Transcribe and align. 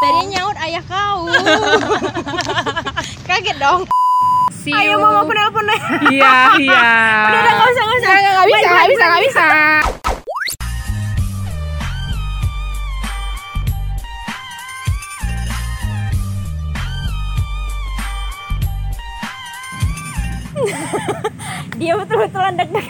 Tadi 0.00 0.32
nyaut 0.32 0.56
ayah 0.64 0.80
kau. 0.88 1.28
Kaget 3.28 3.56
dong. 3.60 3.84
See 4.64 4.72
Ayo 4.72 4.96
you. 4.96 4.98
mama 5.04 5.28
aku 5.28 5.32
nelpon 5.36 5.68
deh. 5.68 5.80
Iya, 6.08 6.56
iya. 6.56 6.80
Udah 7.28 7.40
udah 7.44 7.52
nggak 7.52 7.68
usah 7.68 7.82
nggak 7.84 7.98
usah. 8.00 8.08
Nggak, 8.08 8.32
nggak 8.32 8.48
bisa, 8.48 8.56
Bye, 8.56 8.64
nggak 8.64 8.80
bye, 8.80 8.88
bisa, 8.88 9.04
nggak 9.04 9.22
bisa. 9.28 9.44
Dia 21.76 21.92
betul-betulan 22.00 22.56
deg-deg. 22.56 22.88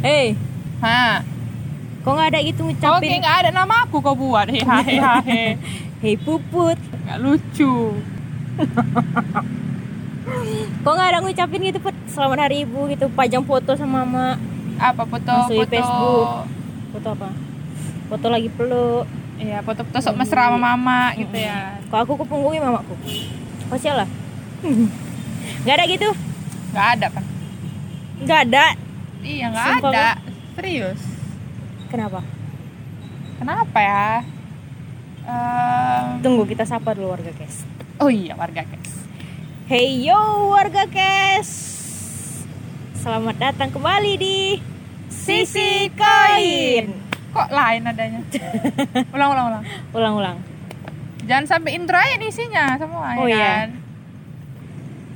Hei, 0.00 0.32
Hah. 0.80 1.31
Kok 2.02 2.10
nggak 2.10 2.28
ada 2.34 2.40
gitu 2.42 2.60
Oke, 2.62 2.68
ngucapin? 2.74 3.18
nggak 3.22 3.36
ada 3.46 3.50
nama 3.54 3.74
aku 3.86 3.96
kau 4.02 4.14
buat. 4.14 4.46
Heha, 4.50 4.78
heha, 4.88 5.14
he. 5.22 5.44
Hei 6.02 6.14
puput, 6.18 6.78
Nggak 7.06 7.18
lucu. 7.22 7.74
kok 10.82 10.92
nggak 10.92 11.08
ada 11.14 11.18
ngucapin 11.22 11.62
gitu 11.62 11.78
put? 11.78 11.94
Selamat 12.10 12.48
hari 12.48 12.66
ibu 12.66 12.90
gitu, 12.90 13.06
pajang 13.14 13.46
foto 13.46 13.78
sama 13.78 14.02
mama. 14.02 14.26
Apa 14.82 15.06
foto 15.06 15.30
Masuk 15.30 15.62
foto? 15.62 15.70
Facebook. 15.70 16.26
Foto 16.90 17.08
apa? 17.14 17.28
Foto 18.10 18.26
lagi 18.28 18.48
peluk. 18.50 19.06
Iya, 19.38 19.58
foto-foto 19.62 19.98
sok 19.98 20.14
mesra 20.14 20.46
sama 20.46 20.58
mama 20.58 21.10
gitu 21.14 21.34
ya. 21.34 21.78
Kok 21.90 21.98
aku 21.98 22.12
kepunggungin 22.22 22.62
mamaku? 22.62 22.94
Kok 23.66 23.78
sial 23.78 24.02
lah? 24.02 24.08
Nggak 25.62 25.74
ada 25.78 25.84
gitu? 25.86 26.08
Nggak 26.70 26.86
ada 26.98 27.06
kan? 27.10 27.24
Nggak 28.22 28.40
ada. 28.50 28.66
Iya, 29.22 29.46
nggak 29.50 29.66
Sumpah, 29.66 29.90
ada. 29.90 30.06
Serius. 30.58 31.00
Kenapa? 31.92 32.24
Kenapa 33.36 33.78
ya? 33.78 34.06
Ehm, 35.28 36.24
Tunggu 36.24 36.48
kita 36.48 36.64
sapa 36.64 36.96
dulu 36.96 37.12
warga 37.12 37.28
kes. 37.36 37.68
oh 38.00 38.08
iya, 38.08 38.32
warga 38.32 38.64
guys. 38.64 39.04
Hey 39.68 40.00
yo 40.00 40.16
warga 40.48 40.88
kes. 40.88 41.48
Selamat 42.96 43.36
datang 43.36 43.68
kembali 43.68 44.16
di 44.16 44.56
Sisi 45.12 45.92
Koin. 45.92 46.96
Kok 47.28 47.48
lain 47.52 47.84
adanya? 47.84 48.24
ulang, 49.14 49.30
ulang, 49.36 49.46
ulang. 49.52 49.64
Ulang-ulang. 49.92 50.36
Jangan 51.28 51.44
sampai 51.44 51.76
intro 51.76 51.94
aja 51.94 52.16
nih 52.16 52.32
isinya 52.32 52.72
semua 52.74 53.20
Oh, 53.20 53.28
ya 53.28 53.36
iya. 53.36 53.44
kan? 53.44 53.68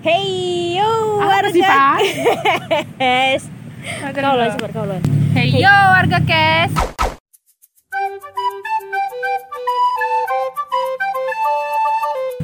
Hey 0.04 0.28
yo 0.76 0.92
warga 1.24 1.72
kes. 3.00 3.48
Kau 4.12 4.34
lah, 4.36 4.52
kau 4.52 4.84
lah. 4.84 5.00
Hey 5.36 5.52
yo 5.52 5.68
warga 5.92 6.16
kes. 6.24 6.72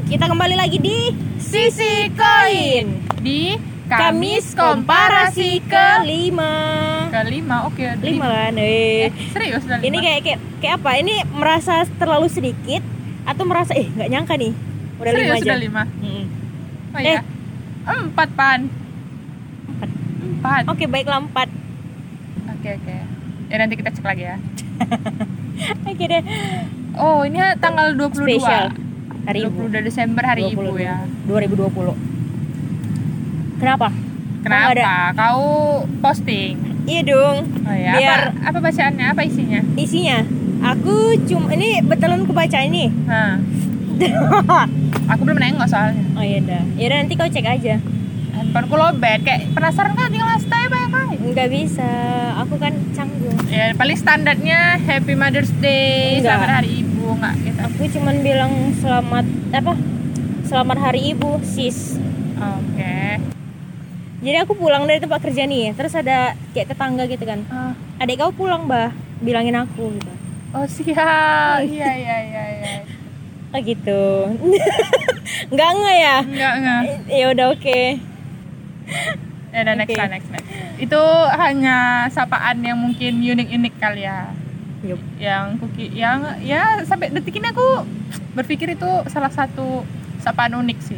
Kita 0.04 0.28
kembali 0.28 0.54
lagi 0.54 0.76
di 0.76 1.08
Sisi 1.40 2.12
Koin. 2.12 3.00
Di 3.24 3.56
Kamis 3.88 4.56
komparasi 4.56 5.60
kelima. 5.68 6.52
kelima. 7.12 7.68
Oke, 7.68 7.84
Lima 8.00 8.24
kan? 8.28 8.56
Eh. 8.56 9.08
Eh, 9.08 9.10
serius 9.32 9.64
udah 9.68 9.80
Ini 9.80 9.92
lima? 9.92 10.00
kayak, 10.00 10.20
kayak 10.24 10.38
kayak 10.60 10.74
apa? 10.80 10.90
Ini 10.96 11.14
merasa 11.28 11.74
terlalu 11.96 12.28
sedikit 12.28 12.80
atau 13.22 13.44
merasa 13.44 13.76
eh 13.76 13.86
nggak 13.86 14.10
nyangka 14.10 14.34
nih 14.34 14.50
udah 14.98 15.12
serius 15.14 15.28
lima 15.28 15.36
aja. 15.36 15.44
udah 15.44 15.60
lima. 15.60 15.82
Mm-mm. 16.00 16.24
Oh 16.92 17.00
iya. 17.00 17.20
Empat 17.84 18.28
pan. 18.32 18.60
Empat. 19.68 19.90
Empat. 20.24 20.62
Oke 20.72 20.84
baiklah 20.88 21.20
empat. 21.20 21.48
Oke 22.62 22.78
oke. 22.78 22.94
Ya 23.50 23.56
nanti 23.58 23.74
kita 23.74 23.90
cek 23.90 24.06
lagi 24.06 24.22
ya. 24.22 24.38
Oke 25.90 26.04
deh. 26.06 26.22
Oh 26.94 27.26
ini 27.26 27.42
tanggal 27.58 27.90
22 27.98 28.22
Spesial 28.22 28.70
hari 29.26 29.42
ibu. 29.42 29.66
22 29.66 29.82
Desember 29.82 30.22
hari 30.22 30.46
20, 30.46 30.54
ibu 30.54 30.78
ya. 30.78 31.02
2020. 31.26 33.58
Kenapa? 33.58 33.90
Kenapa? 34.46 34.70
ada? 34.74 35.10
Kau 35.10 35.42
posting? 35.98 36.54
Iya 36.86 37.02
dong. 37.02 37.50
Oh 37.62 37.74
ya. 37.74 37.92
Biar- 37.94 38.30
Apa, 38.30 38.54
apa 38.54 38.58
bacaannya? 38.62 39.06
Apa 39.10 39.22
isinya? 39.22 39.60
Isinya 39.74 40.18
aku 40.62 41.18
cuma 41.26 41.50
ini 41.50 41.82
betulan 41.82 42.22
kebaca 42.22 42.58
ini. 42.62 42.86
Hah. 43.10 43.42
Aku 45.10 45.20
belum 45.22 45.36
nengok 45.36 45.66
soalnya. 45.66 46.02
oh 46.14 46.22
iya 46.22 46.38
dah. 46.38 46.62
Ya 46.74 46.86
nanti 46.90 47.14
kau 47.14 47.26
cek 47.26 47.44
aja. 47.44 47.78
Handphoneku 48.42 48.74
lobet. 48.74 49.20
Kayak 49.22 49.54
penasaran 49.54 49.94
kan 49.94 50.10
tinggal 50.10 50.34
stay 50.42 50.66
banyak 50.66 50.90
kali. 50.90 51.14
Nggak 51.30 51.48
bisa. 51.54 51.90
Aku 52.42 52.54
kan 52.58 52.74
canggung. 52.90 53.38
Ya 53.46 53.70
paling 53.78 53.94
standarnya 53.94 54.82
Happy 54.82 55.14
Mother's 55.14 55.54
Day, 55.62 56.18
Enggak. 56.18 56.34
selamat 56.34 56.50
hari 56.50 56.70
ibu 56.82 57.04
nggak 57.14 57.34
gitu. 57.38 57.58
Aku 57.62 57.82
cuman 57.94 58.16
bilang 58.18 58.52
selamat 58.82 59.26
apa? 59.54 59.74
Selamat 60.42 60.78
hari 60.82 61.14
ibu, 61.14 61.38
sis. 61.46 62.02
Oke. 62.34 63.22
Jadi 64.22 64.36
aku 64.38 64.58
pulang 64.58 64.86
dari 64.86 64.98
tempat 64.98 65.22
kerja 65.22 65.46
nih, 65.46 65.70
terus 65.74 65.94
ada 65.94 66.34
kayak 66.50 66.74
tetangga 66.74 67.06
gitu 67.06 67.22
kan. 67.22 67.46
Ah, 67.46 67.72
Adik 68.02 68.18
kau 68.18 68.34
pulang, 68.34 68.66
Bah. 68.66 68.90
Bilangin 69.22 69.54
aku 69.54 69.94
gitu. 69.94 70.12
Oh 70.50 70.66
siap. 70.66 71.62
Iya 71.62 71.90
iya 71.94 72.16
iya 72.26 72.42
iya. 72.58 72.74
Oh 73.54 73.60
gitu. 73.62 74.02
Enggak 75.54 75.70
enggak 75.70 75.96
ya? 75.96 76.16
Enggak 76.26 76.52
enggak. 76.58 76.80
Ya 77.06 77.24
udah 77.30 77.46
oke. 77.54 77.82
Ya 79.52 79.68
udah 79.68 79.74
next 79.76 79.92
lah 80.00 80.08
next 80.08 80.28
next. 80.32 80.48
Itu 80.80 81.02
hanya 81.36 82.08
sapaan 82.08 82.64
yang 82.64 82.80
mungkin 82.80 83.20
unik-unik 83.20 83.74
kali 83.76 84.08
ya. 84.08 84.32
Yup. 84.80 84.96
Yang 85.20 85.44
kuki 85.60 85.92
yang 85.92 86.40
ya 86.40 86.80
sampai 86.88 87.12
detik 87.12 87.36
ini 87.36 87.52
aku 87.52 87.84
berpikir 88.32 88.72
itu 88.72 88.90
salah 89.12 89.28
satu 89.28 89.84
sapaan 90.24 90.56
unik 90.56 90.78
sih. 90.80 90.96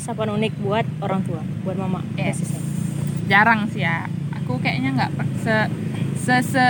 Sapaan 0.00 0.32
unik 0.40 0.56
buat 0.64 0.88
orang 1.04 1.20
tua, 1.28 1.44
buat 1.68 1.76
mama. 1.76 2.00
Yes. 2.16 2.40
Basisnya. 2.40 2.64
Jarang 3.28 3.68
sih 3.68 3.84
ya. 3.84 4.08
Aku 4.40 4.56
kayaknya 4.56 4.96
nggak 4.96 5.10
se 5.44 5.56
se, 6.16 6.34
se 6.56 6.68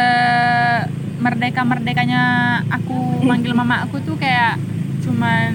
merdeka 1.22 1.62
merdekanya 1.62 2.22
aku 2.66 2.98
manggil 3.30 3.54
mama 3.54 3.86
aku 3.86 4.02
tuh 4.02 4.18
kayak 4.18 4.58
cuman 5.06 5.54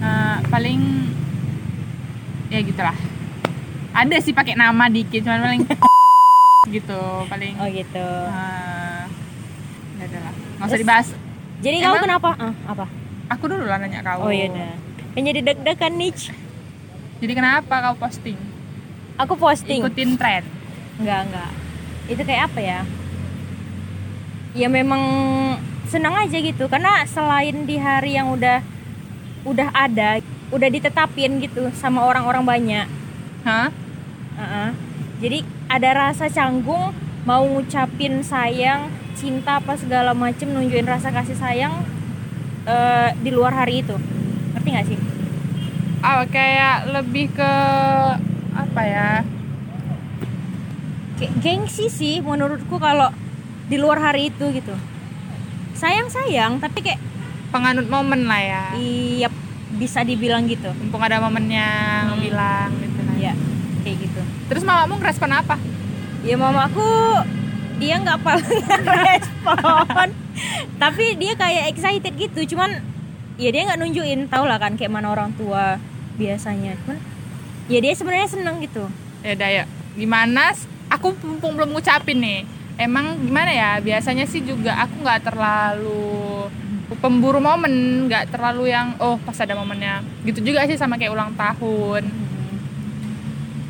eh, 0.00 0.36
paling 0.48 0.80
ya 2.48 2.64
gitulah. 2.64 3.09
Ada 3.90 4.16
sih 4.18 4.30
pakai 4.30 4.54
nama 4.54 4.86
dikit 4.86 5.20
cuman 5.20 5.40
paling 5.42 5.62
gitu 6.76 7.00
paling 7.26 7.54
Oh 7.56 7.66
gitu. 7.66 8.06
Ah, 8.28 9.04
ya 9.96 10.04
udah 10.04 10.20
lah 10.20 10.32
nggak 10.32 10.68
usah 10.68 10.78
dibahas 10.78 11.08
Jadi 11.60 11.76
kau 11.78 11.92
Emang- 11.92 12.02
kenapa? 12.02 12.30
Ah, 12.36 12.54
apa? 12.66 12.86
aku 13.28 13.44
dulu 13.46 13.64
lah 13.64 13.76
nanya 13.76 14.00
kau 14.00 14.26
Oh 14.26 14.32
iya 14.32 14.46
dah. 14.46 14.74
Yang 15.12 15.24
jadi 15.26 15.40
deg-degan 15.44 15.92
nih. 15.94 16.12
jadi 17.18 17.32
kenapa 17.34 17.74
kau 17.82 17.96
posting 17.98 18.38
Aku 19.18 19.34
posting. 19.34 19.82
ikutin 19.82 20.16
tren 20.16 20.44
Enggak, 20.96 21.20
enggak. 21.26 21.50
Itu 22.06 22.22
kayak 22.22 22.42
apa 22.46 22.60
ya? 22.60 22.80
Ya 24.52 24.66
memang 24.66 25.00
senang 25.86 26.14
aja 26.14 26.36
gitu 26.36 26.66
karena 26.66 27.02
selain 27.04 27.64
di 27.64 27.76
hari 27.76 28.14
yang 28.14 28.28
udah 28.28 28.60
udah 29.42 29.68
ada, 29.70 30.20
udah 30.48 30.68
ditetapin 30.68 31.40
gitu 31.40 31.72
sama 31.72 32.02
orang-orang 32.02 32.44
banyak. 32.44 32.86
Hah 33.42 33.68
Heeh. 34.36 34.68
Jadi 35.20 35.38
ada 35.68 35.90
rasa 35.92 36.32
canggung 36.32 36.96
mau 37.28 37.44
ngucapin 37.44 38.24
sayang, 38.24 38.88
cinta 39.12 39.60
apa 39.60 39.76
segala 39.76 40.16
macem 40.16 40.48
nunjukin 40.48 40.88
rasa 40.88 41.12
kasih 41.12 41.36
sayang 41.36 41.84
eh, 42.64 43.12
di 43.20 43.28
luar 43.28 43.52
hari 43.52 43.84
itu. 43.84 43.96
Ngerti 44.56 44.68
gak 44.72 44.86
sih? 44.88 45.00
oh 46.00 46.24
kayak 46.32 46.88
lebih 46.88 47.28
ke 47.28 47.52
apa 48.56 48.82
ya 48.82 49.10
Kayak 51.20 51.32
gengsi 51.44 51.92
sih 51.92 52.24
menurutku 52.24 52.80
kalau 52.80 53.12
di 53.68 53.76
luar 53.76 54.00
hari 54.00 54.32
itu 54.32 54.48
gitu. 54.56 54.72
Sayang 55.76 56.08
sayang 56.08 56.56
tapi 56.56 56.80
kayak 56.80 56.96
penganut 57.52 57.84
momen 57.92 58.24
lah 58.24 58.40
ya 58.40 58.64
iya 58.80 59.28
bisa 59.76 60.00
dibilang 60.00 60.48
gitu. 60.48 60.72
mumpung 60.80 61.04
ada 61.04 61.20
momennya 61.20 61.68
Hmm. 62.08 62.20
bilang 62.24 62.72
gitu 62.80 63.00
lah 63.04 63.16
Iya 63.20 63.32
kayak 63.84 63.96
gitu. 64.00 64.22
Terus 64.50 64.66
mamamu 64.66 64.98
ngerespon 64.98 65.30
apa? 65.30 65.54
Ya 66.26 66.34
mamaku 66.34 66.82
dia 67.78 67.96
nggak 68.02 68.20
paling 68.20 68.60
respon, 69.06 70.08
tapi 70.76 71.16
dia 71.16 71.32
kayak 71.38 71.70
excited 71.70 72.12
gitu. 72.18 72.58
Cuman 72.58 72.82
ya 73.38 73.48
dia 73.54 73.62
nggak 73.70 73.78
nunjukin, 73.78 74.26
tau 74.26 74.44
lah 74.44 74.58
kan 74.58 74.74
kayak 74.74 74.90
mana 74.90 75.14
orang 75.14 75.30
tua 75.38 75.78
biasanya. 76.18 76.74
Cuman 76.82 76.98
ya 77.70 77.78
dia 77.78 77.94
sebenarnya 77.94 78.28
seneng 78.28 78.58
gitu. 78.60 78.84
ya 79.22 79.38
udah 79.38 79.50
ya. 79.62 79.64
Gimana? 79.94 80.52
Aku 80.90 81.14
mumpung 81.22 81.54
belum 81.54 81.70
ngucapin 81.70 82.18
nih. 82.18 82.42
Emang 82.74 83.22
gimana 83.22 83.54
ya? 83.54 83.78
Biasanya 83.78 84.26
sih 84.26 84.42
juga 84.42 84.74
aku 84.74 85.06
nggak 85.06 85.30
terlalu 85.30 86.50
pemburu 86.98 87.38
momen. 87.38 88.04
Nggak 88.10 88.34
terlalu 88.34 88.74
yang 88.74 88.98
oh 88.98 89.16
pas 89.22 89.38
ada 89.38 89.54
momennya. 89.54 90.02
Gitu 90.26 90.42
juga 90.42 90.66
sih 90.66 90.76
sama 90.76 90.98
kayak 90.98 91.14
ulang 91.14 91.32
tahun 91.38 92.29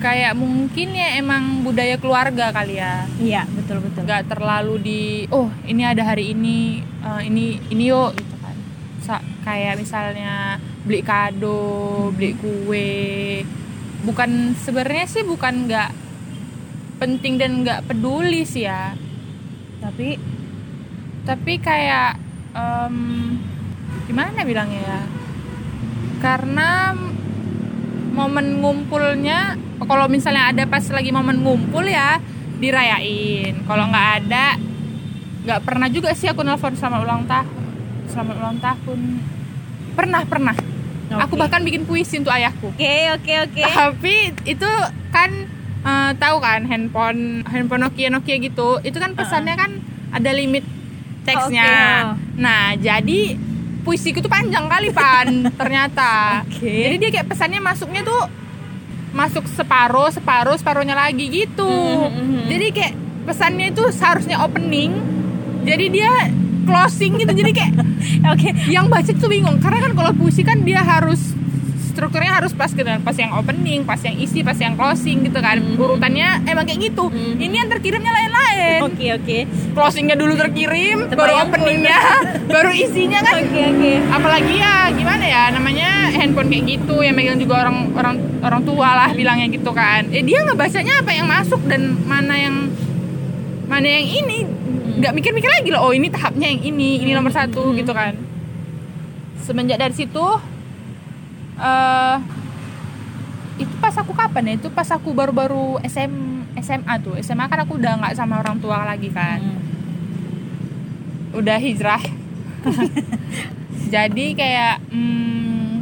kayak 0.00 0.32
mungkin 0.32 0.96
ya 0.96 1.20
emang 1.20 1.60
budaya 1.60 2.00
keluarga 2.00 2.48
kali 2.50 2.80
ya. 2.80 3.04
Iya 3.20 3.44
betul 3.52 3.84
betul. 3.84 4.08
Nggak 4.08 4.32
terlalu 4.32 4.74
di 4.80 5.02
oh 5.28 5.52
ini 5.68 5.84
ada 5.84 6.02
hari 6.02 6.32
ini 6.32 6.80
eh, 6.80 7.20
ini 7.28 7.60
ini 7.68 7.84
yuk 7.92 8.16
gitu 8.16 8.34
kan. 8.40 8.56
Sa- 9.04 9.26
kayak 9.44 9.76
misalnya 9.76 10.56
beli 10.88 11.04
kado 11.04 12.08
beli 12.16 12.32
kue. 12.40 13.44
Bukan 14.00 14.56
sebenarnya 14.56 15.04
sih 15.04 15.22
bukan 15.22 15.68
nggak 15.68 15.90
penting 16.96 17.36
dan 17.36 17.60
nggak 17.60 17.84
peduli 17.84 18.48
sih 18.48 18.64
ya. 18.64 18.96
Tapi? 19.84 20.16
Tapi 21.28 21.52
kayak 21.60 22.16
em, 22.56 22.96
gimana 24.08 24.40
bilangnya 24.48 24.80
ya? 24.80 25.00
Karena 26.20 26.96
momen 28.20 28.60
ngumpulnya 28.60 29.56
kalau 29.80 30.06
misalnya 30.12 30.52
ada 30.52 30.68
pas 30.68 30.84
lagi 30.92 31.08
momen 31.08 31.40
ngumpul 31.40 31.88
ya 31.88 32.20
dirayain. 32.60 33.64
Kalau 33.64 33.84
nggak 33.88 34.08
ada 34.20 34.60
nggak 35.40 35.60
pernah 35.64 35.88
juga 35.88 36.12
sih 36.12 36.28
aku 36.28 36.44
nelfon 36.44 36.76
selamat 36.76 37.00
ulang 37.00 37.24
tahun 37.24 37.60
selamat 38.10 38.34
ulang 38.42 38.58
tahun. 38.58 39.00
Pernah 39.94 40.22
pernah. 40.26 40.56
Aku 41.10 41.34
Oke. 41.34 41.40
bahkan 41.42 41.62
bikin 41.62 41.86
puisi 41.86 42.18
untuk 42.18 42.34
ayahku. 42.34 42.74
Oke 42.74 42.96
oke 43.14 43.32
oke. 43.48 43.62
Tapi 43.62 44.14
itu 44.46 44.70
kan 45.14 45.30
eh, 45.86 46.10
tahu 46.18 46.36
kan 46.42 46.66
handphone 46.66 47.46
handphone 47.46 47.86
Nokia 47.86 48.10
Nokia 48.10 48.36
gitu. 48.42 48.82
Itu 48.82 48.98
kan 48.98 49.14
pesannya 49.14 49.54
kan 49.54 49.70
ada 50.10 50.30
limit 50.34 50.66
teksnya. 51.22 51.70
Oh. 51.70 52.14
nah 52.40 52.74
jadi 52.74 53.38
puisiku 53.82 54.20
tuh 54.20 54.30
panjang 54.30 54.66
kali 54.68 54.92
pan 54.92 55.28
ternyata. 55.60 56.44
Oke. 56.46 56.68
jadi 56.68 56.96
dia 56.96 57.10
kayak 57.12 57.26
pesannya 57.28 57.60
masuknya 57.60 58.02
tuh 58.04 58.22
masuk 59.10 59.42
separuh 59.50 60.14
separuh 60.14 60.56
separuhnya 60.56 60.94
lagi 60.94 61.26
gitu. 61.26 61.66
Mhm, 61.66 62.14
mhm. 62.14 62.42
jadi 62.46 62.66
kayak 62.70 62.94
pesannya 63.26 63.66
itu 63.74 63.84
seharusnya 63.92 64.40
opening 64.40 64.96
jadi 65.64 65.86
dia 65.92 66.12
closing 66.64 67.18
gitu. 67.20 67.32
Jadi 67.32 67.50
kayak 67.52 67.72
oke. 68.32 68.48
yang 68.70 68.86
baca 68.86 69.10
tuh 69.10 69.28
bingung. 69.28 69.58
Karena 69.58 69.88
kan 69.88 69.92
kalau 69.96 70.12
puisi 70.14 70.42
kan 70.46 70.62
dia 70.62 70.80
harus 70.80 71.34
strukturnya 71.90 72.32
harus 72.32 72.54
pas 72.54 72.70
gitu 72.70 72.86
kan 72.86 73.02
pas 73.02 73.12
yang 73.12 73.34
opening 73.34 73.82
pas 73.82 73.98
yang 73.98 74.14
isi 74.14 74.40
pas 74.40 74.54
yang 74.54 74.78
closing 74.78 75.26
gitu 75.26 75.38
kan. 75.38 75.58
Mhm. 75.58 75.74
urutannya 75.76 76.46
emang 76.46 76.64
kayak 76.64 76.80
gitu. 76.86 77.10
Mhm. 77.10 77.36
ini 77.36 77.54
yang 77.58 77.68
terkirimnya 77.68 78.08
lain-lain. 78.08 78.78
Oke 78.86 79.06
oke. 79.12 79.38
Closingnya 79.74 80.14
dulu 80.14 80.34
terkirim 80.34 81.06
baru 81.06 81.34
Terbayang 81.34 81.48
openingnya 81.50 81.98
baru 82.54 82.70
isinya 82.70 83.20
kan. 83.20 83.34
Oke 83.42 83.60
oke. 83.66 83.92
Apalagi 84.08 84.54
ya 84.56 84.74
gimana 84.90 85.24
ya 85.26 85.42
namanya 85.50 85.90
handphone 86.10 86.48
kayak 86.48 86.64
gitu 86.70 87.02
yang 87.02 87.14
megang 87.14 87.36
juga 87.36 87.66
orang 87.66 87.76
orang 87.92 88.14
orang 88.40 88.62
tua 88.62 88.88
lah 88.94 89.10
bilangnya 89.10 89.50
gitu 89.50 89.70
kan. 89.70 90.06
Eh 90.14 90.22
dia 90.22 90.40
ngebacanya 90.40 91.02
apa 91.02 91.10
yang 91.10 91.26
masuk 91.26 91.60
dan 91.66 91.98
mana 92.06 92.34
yang 92.34 92.56
mana 93.66 93.86
yang 93.86 94.06
ini? 94.06 94.38
Nggak 95.00 95.12
mikir-mikir 95.16 95.48
lagi 95.48 95.68
loh 95.70 95.80
oh 95.80 95.92
ini 95.92 96.08
tahapnya 96.08 96.46
yang 96.46 96.60
ini 96.62 97.00
ini 97.00 97.12
nomor 97.12 97.30
satu 97.30 97.72
Hmm. 97.72 97.76
gitu 97.76 97.90
kan. 97.90 98.14
Semenjak 99.40 99.80
dari 99.80 99.94
situ 99.96 100.24
eh 101.60 102.16
itu 103.60 103.74
pas 103.76 103.92
aku 103.92 104.16
kapan 104.16 104.48
ya? 104.48 104.52
Itu 104.56 104.68
pas 104.72 104.88
aku 104.88 105.12
baru-baru 105.12 105.76
SM 105.84 106.12
SMA 106.64 106.94
tuh. 107.04 107.20
SMA 107.20 107.44
kan 107.44 107.60
aku 107.68 107.76
udah 107.76 108.00
nggak 108.00 108.16
sama 108.16 108.40
orang 108.40 108.56
tua 108.56 108.82
lagi 108.88 109.12
kan. 109.12 109.38
Hmm. 109.40 109.68
udah 111.30 111.62
hijrah. 111.62 112.02
Jadi 113.94 114.34
kayak 114.34 114.82
mm, 114.90 115.74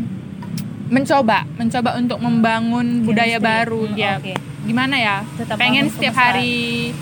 mencoba. 0.93 1.49
Mencoba 1.57 1.97
untuk 1.97 2.19
membangun 2.21 3.07
budaya 3.07 3.39
Chemistry. 3.41 3.49
baru. 3.49 3.81
Hmm, 3.89 3.97
ya 3.97 4.13
oke. 4.19 4.35
gimana 4.69 4.97
ya? 5.01 5.17
Tetap 5.41 5.57
pengen 5.57 5.89
setiap 5.89 6.13
hari 6.13 6.93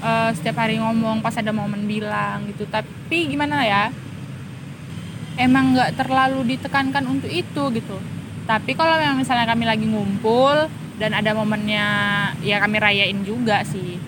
eh, 0.00 0.30
setiap 0.32 0.56
hari 0.64 0.80
ngomong 0.80 1.20
pas 1.20 1.36
ada 1.36 1.52
momen 1.52 1.84
bilang 1.84 2.48
gitu. 2.48 2.64
Tapi 2.70 3.28
gimana 3.28 3.66
ya? 3.66 3.92
Emang 5.36 5.76
nggak 5.76 6.00
terlalu 6.00 6.56
ditekankan 6.56 7.04
untuk 7.04 7.28
itu 7.28 7.62
gitu 7.76 7.98
tapi 8.50 8.74
kalau 8.74 8.98
memang 8.98 9.22
misalnya 9.22 9.46
kami 9.46 9.62
lagi 9.62 9.86
ngumpul 9.86 10.66
dan 10.98 11.14
ada 11.14 11.30
momennya 11.38 11.86
ya 12.42 12.58
kami 12.58 12.82
rayain 12.82 13.22
juga 13.22 13.62
sih. 13.62 14.02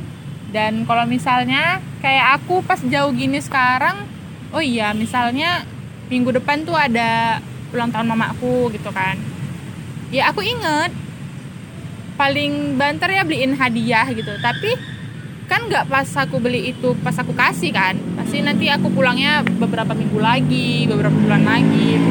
Dan 0.51 0.83
kalau 0.83 1.07
misalnya 1.07 1.79
kayak 2.03 2.43
aku 2.43 2.59
pas 2.67 2.83
jauh 2.83 3.15
gini 3.15 3.39
sekarang 3.39 4.03
oh 4.51 4.59
iya 4.59 4.91
misalnya 4.91 5.63
minggu 6.11 6.35
depan 6.43 6.67
tuh 6.67 6.75
ada 6.75 7.39
ulang 7.71 7.95
tahun 7.95 8.11
mamaku 8.11 8.75
gitu 8.75 8.91
kan. 8.91 9.15
Ya 10.11 10.27
aku 10.35 10.43
inget 10.43 10.91
paling 12.19 12.75
banter 12.75 13.15
ya 13.15 13.23
beliin 13.23 13.55
hadiah 13.55 14.11
gitu. 14.11 14.35
Tapi 14.43 14.75
kan 15.47 15.71
nggak 15.71 15.87
pas 15.87 16.11
aku 16.19 16.43
beli 16.43 16.75
itu 16.75 16.99
pas 16.99 17.15
aku 17.15 17.31
kasih 17.31 17.71
kan. 17.71 17.95
Pasti 18.19 18.43
nanti 18.43 18.67
aku 18.67 18.91
pulangnya 18.91 19.47
beberapa 19.47 19.95
minggu 19.95 20.19
lagi 20.19 20.91
beberapa 20.91 21.15
bulan 21.15 21.47
lagi. 21.47 22.03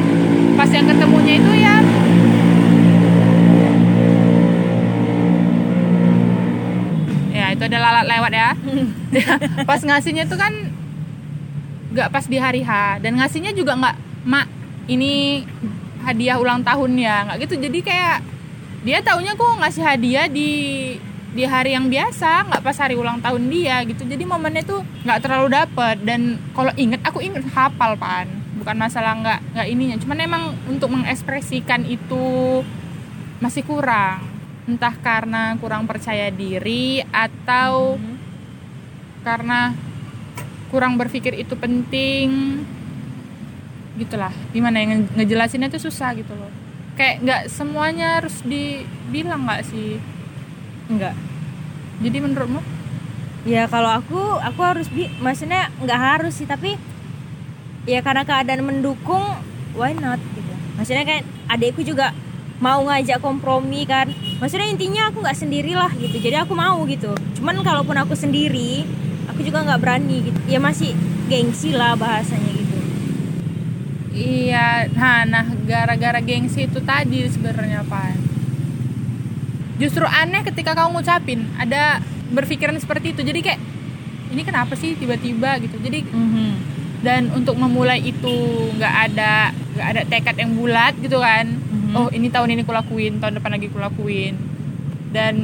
Pas 0.56 0.72
yang 0.72 0.88
ketemunya 0.88 1.36
itu 1.36 1.52
ya 1.60 1.76
ya 7.62 7.70
itu 7.70 7.70
ada 7.70 7.78
lalat 7.78 8.06
lewat 8.10 8.32
ya. 8.34 8.50
Pas 9.68 9.78
ngasihnya 9.78 10.26
tuh 10.26 10.34
kan 10.34 10.50
nggak 11.92 12.08
pas 12.10 12.24
di 12.26 12.38
hari 12.40 12.66
H. 12.66 12.98
Dan 12.98 13.20
ngasihnya 13.22 13.54
juga 13.54 13.78
nggak 13.78 13.96
mak 14.26 14.48
ini 14.90 15.44
hadiah 16.02 16.42
ulang 16.42 16.66
tahun 16.66 16.98
ya. 16.98 17.30
Nggak 17.30 17.38
gitu. 17.46 17.54
Jadi 17.62 17.78
kayak 17.84 18.18
dia 18.82 18.98
taunya 19.04 19.38
kok 19.38 19.62
ngasih 19.62 19.84
hadiah 19.86 20.26
di 20.26 20.50
di 21.32 21.48
hari 21.48 21.72
yang 21.72 21.88
biasa 21.88 22.50
nggak 22.50 22.62
pas 22.66 22.76
hari 22.80 22.98
ulang 22.98 23.22
tahun 23.22 23.46
dia 23.52 23.84
gitu. 23.86 24.02
Jadi 24.08 24.24
momennya 24.26 24.64
tuh 24.66 24.82
nggak 25.06 25.20
terlalu 25.22 25.48
dapet. 25.52 25.96
Dan 26.02 26.40
kalau 26.56 26.72
inget 26.74 27.04
aku 27.06 27.22
inget 27.22 27.44
hafal 27.52 27.94
pan. 27.94 28.26
Bukan 28.56 28.76
masalah 28.80 29.12
nggak 29.20 29.40
nggak 29.52 29.68
ininya. 29.68 29.96
Cuman 30.00 30.18
emang 30.18 30.42
untuk 30.66 30.88
mengekspresikan 30.90 31.84
itu 31.84 32.64
masih 33.38 33.66
kurang 33.68 34.31
entah 34.62 34.94
karena 34.94 35.58
kurang 35.58 35.90
percaya 35.90 36.30
diri 36.30 37.02
atau 37.10 37.98
Mhm. 37.98 38.14
karena 39.22 39.74
kurang 40.70 40.96
berpikir 40.96 41.34
itu 41.34 41.54
penting. 41.54 42.62
Gitulah. 43.98 44.32
Gimana 44.50 44.80
yang 44.80 44.90
nge- 45.04 45.12
ngejelasinnya 45.20 45.68
tuh 45.68 45.82
susah 45.82 46.14
gitu 46.16 46.32
loh. 46.32 46.48
Kayak 46.96 47.14
nggak 47.22 47.42
semuanya 47.50 48.22
harus 48.22 48.40
dibilang 48.44 49.44
nggak 49.44 49.62
sih? 49.66 49.98
Enggak 50.88 51.14
jadi 52.02 52.18
menurutmu? 52.18 52.60
Ya 53.46 53.66
kalau 53.66 53.90
aku 53.90 54.18
aku 54.38 54.60
harus 54.62 54.86
bi 54.90 55.06
maksudnya 55.18 55.70
nggak 55.78 56.00
harus 56.00 56.34
sih 56.34 56.46
tapi 56.46 56.74
ya 57.86 58.02
karena 58.02 58.22
keadaan 58.22 58.62
mendukung 58.62 59.22
why 59.74 59.94
not 59.94 60.18
gitu. 60.34 60.52
Maksudnya 60.78 61.04
kan 61.06 61.20
adikku 61.48 61.82
juga 61.82 62.10
mau 62.58 62.82
ngajak 62.86 63.18
kompromi 63.18 63.82
kan 63.86 64.10
maksudnya 64.42 64.66
intinya 64.74 65.06
aku 65.06 65.22
nggak 65.22 65.38
sendirilah 65.38 65.94
gitu. 66.02 66.18
Jadi 66.18 66.34
aku 66.42 66.58
mau 66.58 66.82
gitu. 66.90 67.14
Cuman 67.38 67.62
kalaupun 67.62 67.94
aku 67.94 68.18
sendiri 68.18 68.82
aku 69.30 69.46
juga 69.46 69.62
nggak 69.62 69.78
berani 69.78 70.26
gitu. 70.26 70.40
Ya 70.50 70.58
masih 70.58 70.98
gengsi 71.30 71.70
lah 71.70 71.94
bahasanya 71.94 72.50
gitu. 72.50 72.78
Iya 74.12 74.90
nah 74.98 75.22
nah 75.22 75.46
gara-gara 75.62 76.18
gengsi 76.18 76.66
itu 76.66 76.82
tadi 76.82 77.30
sebenarnya 77.30 77.86
pan. 77.86 78.18
Justru 79.78 80.02
aneh 80.02 80.42
ketika 80.42 80.74
kamu 80.74 80.98
ngucapin 80.98 81.46
ada 81.54 82.02
berpikiran 82.34 82.74
seperti 82.82 83.14
itu. 83.14 83.22
Jadi 83.22 83.46
kayak 83.46 83.60
ini 84.34 84.42
kenapa 84.42 84.74
sih 84.74 84.98
tiba-tiba? 84.98 85.54
gitu. 85.62 85.78
Jadi 85.78 86.02
dan 87.06 87.30
untuk 87.30 87.54
memulai 87.54 88.02
itu 88.02 88.34
nggak 88.74 88.94
ada 89.06 89.54
nggak 89.54 89.86
ada 89.86 90.02
tekad 90.06 90.36
yang 90.38 90.54
bulat 90.58 90.94
gitu 90.98 91.18
kan 91.18 91.46
Mhm. 91.92 91.98
oh 92.00 92.08
ini 92.08 92.32
tahun 92.32 92.56
ini 92.56 92.62
kulakuin 92.64 93.20
tahun 93.20 93.36
depan 93.36 93.52
lagi 93.52 93.68
kulakuin. 93.68 94.34
Dan 95.12 95.36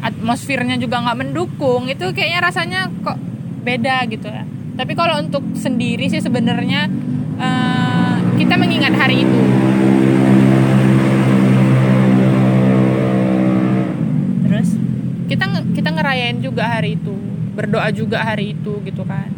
atmosfernya 0.00 0.80
juga 0.80 1.04
nggak 1.04 1.18
mendukung. 1.20 1.92
Itu 1.92 2.08
kayaknya 2.16 2.40
rasanya 2.40 2.80
kok 3.04 3.20
beda 3.64 4.08
gitu 4.08 4.28
ya. 4.32 4.48
Tapi 4.74 4.92
kalau 4.96 5.20
untuk 5.20 5.44
sendiri 5.60 6.08
sih 6.08 6.24
sebenarnya 6.24 6.88
eh, 7.36 8.16
kita 8.40 8.56
mengingat 8.56 8.96
hari 8.96 9.28
itu. 9.28 9.40
Terus 14.48 14.68
kita 15.28 15.44
kita 15.76 15.88
ngerayain 15.92 16.40
juga 16.40 16.64
hari 16.80 16.96
itu. 16.96 17.12
Berdoa 17.54 17.92
juga 17.92 18.24
hari 18.24 18.56
itu 18.56 18.80
gitu 18.88 19.04
kan. 19.04 19.28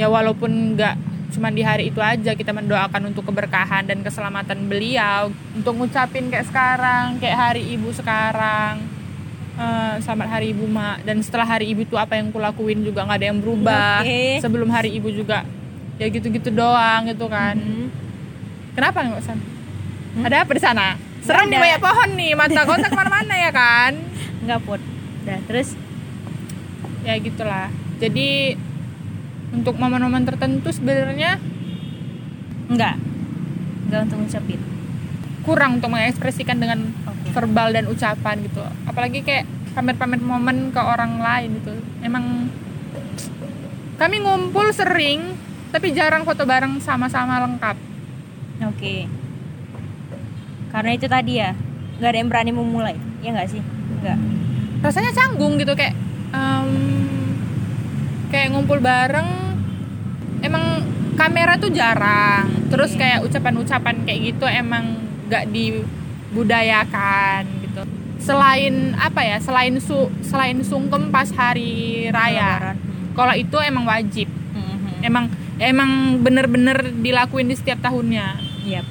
Ya 0.00 0.08
walaupun 0.08 0.74
nggak 0.74 1.07
cuma 1.28 1.52
di 1.52 1.60
hari 1.60 1.92
itu 1.92 2.00
aja 2.00 2.32
kita 2.32 2.56
mendoakan 2.56 3.12
untuk 3.12 3.28
keberkahan 3.28 3.84
dan 3.84 4.00
keselamatan 4.00 4.64
beliau 4.64 5.28
untuk 5.52 5.76
ngucapin 5.76 6.32
kayak 6.32 6.48
sekarang 6.48 7.20
kayak 7.20 7.36
hari 7.36 7.62
ibu 7.76 7.92
sekarang 7.92 8.80
eh, 9.60 9.94
selamat 10.00 10.28
hari 10.28 10.56
ibu 10.56 10.64
mak. 10.64 11.04
Dan 11.04 11.20
setelah 11.20 11.44
hari 11.44 11.68
ibu 11.68 11.84
itu 11.84 12.00
apa 12.00 12.16
yang 12.16 12.32
kulakuin 12.32 12.80
juga 12.80 13.04
nggak 13.04 13.18
ada 13.20 13.26
yang 13.28 13.38
berubah. 13.44 14.00
Oke. 14.00 14.40
sebelum 14.40 14.68
hari 14.72 14.96
ibu 14.96 15.12
juga 15.12 15.44
ya 15.98 16.06
gitu-gitu 16.08 16.48
doang 16.54 17.10
gitu 17.10 17.26
kan. 17.26 17.58
Mhm. 17.58 17.86
kenapa 18.78 19.02
nggak 19.02 19.22
san? 19.26 19.38
Hmm? 20.14 20.24
ada 20.24 20.46
apa 20.46 20.52
di 20.54 20.62
sana? 20.62 20.86
Serem 21.26 21.50
nih 21.50 21.58
banyak 21.58 21.80
pohon 21.82 22.10
nih 22.14 22.32
mata 22.38 22.62
kontak 22.64 22.88
ke 22.94 22.96
mana-mana 22.96 23.34
ya 23.34 23.50
kan? 23.50 23.92
Nggak 24.46 24.58
pot 24.64 24.80
dah 25.26 25.38
terus? 25.50 25.74
Ya 27.02 27.18
gitulah. 27.18 27.68
Jadi 27.98 28.54
untuk 29.52 29.74
momen-momen 29.80 30.28
tertentu 30.28 30.68
sebenarnya 30.68 31.40
nggak 32.68 32.94
nggak 33.88 34.00
untuk 34.08 34.16
ngucapin? 34.20 34.60
Kurang 35.44 35.80
untuk 35.80 35.88
mengekspresikan 35.88 36.60
dengan 36.60 36.92
Oke. 37.08 37.32
verbal 37.32 37.72
dan 37.72 37.88
ucapan 37.88 38.36
gitu. 38.44 38.60
Apalagi 38.84 39.24
kayak 39.24 39.48
pamer-pamer 39.72 40.20
momen 40.20 40.68
ke 40.68 40.80
orang 40.80 41.16
lain 41.16 41.56
gitu. 41.62 41.72
Emang 42.04 42.52
kami 43.96 44.20
ngumpul 44.20 44.68
sering 44.70 45.34
tapi 45.72 45.92
jarang 45.92 46.24
foto 46.28 46.44
bareng 46.44 46.80
sama-sama 46.84 47.40
lengkap. 47.44 47.76
Oke. 48.68 49.08
Karena 50.68 50.90
itu 50.92 51.06
tadi 51.08 51.40
ya 51.40 51.56
nggak 51.98 52.10
ada 52.12 52.18
yang 52.20 52.28
berani 52.28 52.52
memulai. 52.52 52.96
Ya 53.24 53.32
nggak 53.32 53.48
sih? 53.48 53.62
Nggak. 54.04 54.18
Rasanya 54.84 55.10
canggung 55.16 55.56
gitu 55.56 55.72
kayak 55.72 55.96
em, 56.30 56.68
kayak 58.28 58.52
ngumpul 58.52 58.78
bareng 58.78 59.28
emang 60.40 60.84
kamera 61.16 61.58
tuh 61.58 61.72
jarang. 61.74 62.46
Terus 62.70 62.94
Iya. 62.94 63.00
kayak 63.00 63.18
ucapan-ucapan 63.26 63.96
kayak 64.06 64.20
gitu 64.32 64.46
emang 64.46 64.84
nggak 65.26 65.50
dibudayakan 65.50 67.42
gitu. 67.64 67.82
Selain 68.22 68.94
apa 68.94 69.20
ya 69.24 69.36
selain 69.40 69.80
su 69.80 70.08
selain 70.22 70.60
sungkem 70.62 71.10
pas 71.10 71.28
hari 71.32 72.06
raya 72.12 72.76
kalau 73.12 73.34
itu 73.34 73.56
emang 73.58 73.84
wajib. 73.84 74.28
Mhm. 74.28 75.02
emang 75.02 75.24
emang 75.58 75.90
bener-bener 76.22 76.90
dilakuin 76.94 77.48
di 77.48 77.56
setiap 77.58 77.82
tahunnya. 77.82 78.38
Yap. 78.66 78.86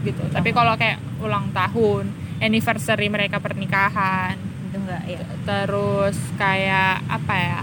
gitu. 0.00 0.24
Tapi 0.32 0.56
kalau 0.56 0.80
kayak 0.80 0.96
ulang 1.20 1.52
tahun 1.52 2.08
anniversary 2.40 3.12
mereka 3.12 3.36
pernikahan. 3.36 4.32
Itu 4.72 4.80
enggak 4.80 5.04
ya. 5.04 5.20
Terus 5.44 6.16
kayak 6.40 7.04
apa 7.04 7.34
ya 7.36 7.60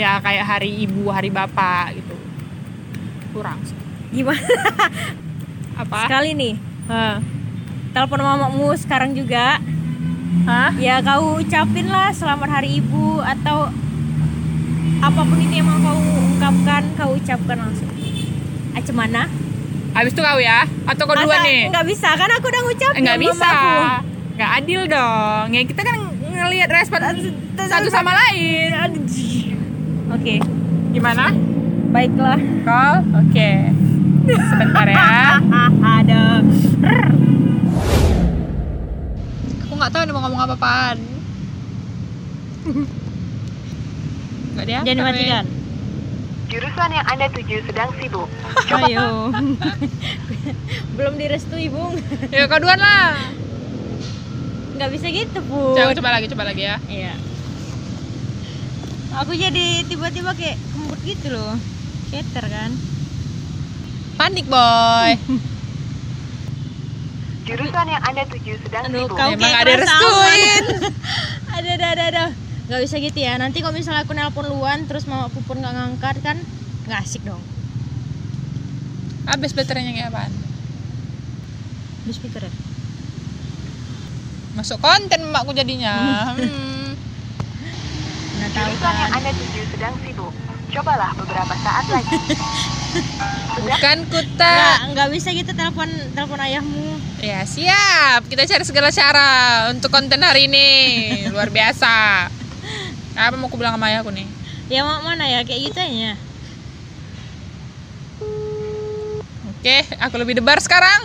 ya 0.00 0.16
kayak 0.24 0.44
hari 0.48 0.88
ibu 0.88 1.12
hari 1.12 1.28
bapak 1.28 2.00
gitu. 2.00 2.16
Kurang 3.36 3.60
sih. 3.68 3.76
gimana? 4.16 4.40
Apa? 5.84 6.08
Sekali 6.08 6.32
nih. 6.32 6.54
Hah? 6.88 7.20
telepon 7.90 8.22
mamamu 8.22 8.72
sekarang 8.80 9.12
juga. 9.12 9.60
Hah? 10.46 10.70
ya 10.78 11.02
kau 11.02 11.42
ucapin 11.42 11.90
lah 11.90 12.14
selamat 12.14 12.48
hari 12.48 12.78
ibu 12.80 13.18
atau 13.18 13.66
apa 15.02 15.20
pun 15.26 15.36
itu 15.42 15.58
yang 15.58 15.66
mau 15.68 15.78
kau 15.84 15.98
ungkapkan 16.00 16.82
kau 16.96 17.10
ucapkan 17.12 17.58
langsung. 17.60 17.90
Aceh 18.72 18.96
mana? 18.96 19.28
habis 19.90 20.14
itu 20.14 20.22
kau 20.22 20.38
ya? 20.38 20.64
Atau 20.86 21.04
kau 21.04 21.18
dua 21.18 21.44
nih? 21.44 21.68
nggak 21.68 21.86
bisa? 21.92 22.08
Kan 22.16 22.30
aku 22.40 22.46
udah 22.48 22.62
ngucapin 22.64 23.00
nggak 23.04 23.18
sama 23.18 23.26
bisa. 23.26 23.50
mamaku. 23.52 23.74
nggak 24.38 24.50
adil 24.64 24.80
dong. 24.88 25.46
Ya 25.52 25.62
kita 25.66 25.82
kan 25.84 25.96
ngelihat 26.30 26.70
respon 26.72 27.00
satu 27.68 27.88
sama 27.92 28.16
lain 28.16 28.70
oke. 30.10 30.34
Gimana? 30.90 31.32
Baiklah. 31.90 32.40
Call? 32.66 32.94
Oke. 33.14 33.50
Sebentar 34.26 34.86
ya. 34.86 35.38
Ada 36.00 36.20
aku 39.64 39.72
nggak 39.78 39.92
tahu 39.94 40.02
nih 40.02 40.12
mau 40.14 40.22
ngomong 40.26 40.42
apa-apaan 40.44 40.98
nggak 44.56 44.64
dia 44.66 44.80
jangan 44.84 45.14
dimatikan 45.14 45.46
Jurusan 46.50 46.90
yang 46.90 47.06
Anda 47.06 47.30
tuju 47.30 47.62
sedang 47.62 47.94
sibuk. 47.94 48.26
ayo. 48.82 49.30
Belum 50.98 51.14
direstui 51.14 51.70
bung. 51.70 51.94
Ya 52.34 52.50
kau 52.50 52.58
duluan 52.58 52.82
lah. 52.82 53.14
Nggak 54.74 54.90
bisa 54.90 55.06
gitu 55.14 55.38
bu 55.46 55.78
coba 55.78 55.94
coba 55.94 56.10
lagi 56.18 56.26
coba 56.26 56.50
lagi 56.50 56.66
ya. 56.66 56.82
Iya 56.90 57.14
aku 59.16 59.32
jadi 59.34 59.82
tiba-tiba 59.86 60.34
kayak 60.34 60.58
kembut 60.74 61.00
gitu 61.02 61.34
loh. 61.34 61.54
Keter 62.10 62.46
kan. 62.46 62.70
Panik 64.18 64.46
boy. 64.46 65.10
Jurusan 67.50 67.86
yang 67.90 68.02
Anda 68.06 68.22
tuju 68.30 68.52
sedang 68.62 68.84
Aduh, 68.86 69.10
sibuk. 69.10 69.18
kau 69.18 69.30
Emang 69.34 69.42
kayak 69.42 69.60
ada 69.66 69.74
restuin. 69.82 70.64
ada 71.56 71.68
ada 71.74 71.86
ada 71.96 72.04
ada. 72.14 72.24
Nggak 72.70 72.80
bisa 72.86 72.96
gitu 73.02 73.18
ya. 73.18 73.34
Nanti 73.40 73.58
kalau 73.58 73.74
misalnya 73.74 74.06
aku 74.06 74.14
nelpon 74.14 74.46
luan 74.46 74.86
terus 74.86 75.08
mama 75.10 75.26
pupur 75.32 75.58
nggak 75.58 75.74
ngangkat 75.74 76.16
kan 76.22 76.36
nggak 76.86 77.02
asik 77.02 77.26
dong. 77.26 77.42
Habis 79.26 79.54
baterainya 79.54 79.94
kayak 79.94 80.10
apaan? 80.14 80.32
Speaker 82.10 82.42
ya 82.42 82.50
masuk 84.54 84.78
konten 84.82 85.30
emakku 85.30 85.52
jadinya. 85.54 85.94
Hmm. 86.40 86.79
Tahu 88.50 88.66
Jurusan 88.70 88.94
yang 88.94 89.10
kan 89.10 89.16
Anda 89.18 89.30
tuju 89.34 89.62
sedang 89.70 89.94
sibuk. 90.02 90.32
Cobalah 90.70 91.10
beberapa 91.18 91.54
saat 91.60 91.86
lagi. 91.90 92.16
bukan 93.60 93.96
nggak 94.06 94.10
kuta 94.10 94.58
nggak 94.94 95.08
bisa 95.10 95.28
gitu 95.34 95.50
telepon 95.54 95.90
telepon 96.14 96.40
ayahmu. 96.42 96.98
Ya 97.20 97.42
siap. 97.46 98.26
Kita 98.30 98.46
cari 98.46 98.64
segala 98.66 98.88
cara 98.94 99.30
untuk 99.74 99.90
konten 99.90 100.22
hari 100.22 100.46
ini. 100.46 100.68
Luar 101.30 101.50
biasa. 101.50 102.26
Apa 103.18 103.34
mau 103.34 103.50
aku 103.50 103.58
bilang 103.58 103.74
sama 103.76 103.90
ayahku 103.90 104.14
nih? 104.14 104.26
Ya 104.70 104.86
mak 104.86 105.02
mana 105.02 105.26
ya? 105.26 105.42
Kayak 105.42 105.74
gitu 105.74 105.78
aja. 105.82 106.14
Oke 109.60 109.84
aku 110.00 110.16
lebih 110.16 110.40
debar 110.40 110.56
sekarang 110.56 111.04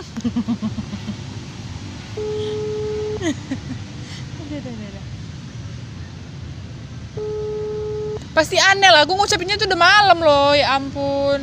pasti 8.36 8.60
aneh 8.60 8.92
lah 8.92 9.08
aku 9.08 9.16
ngucapinnya 9.16 9.56
tuh 9.56 9.64
udah 9.64 9.80
malam 9.80 10.20
loh 10.20 10.52
ya 10.52 10.76
ampun. 10.76 11.40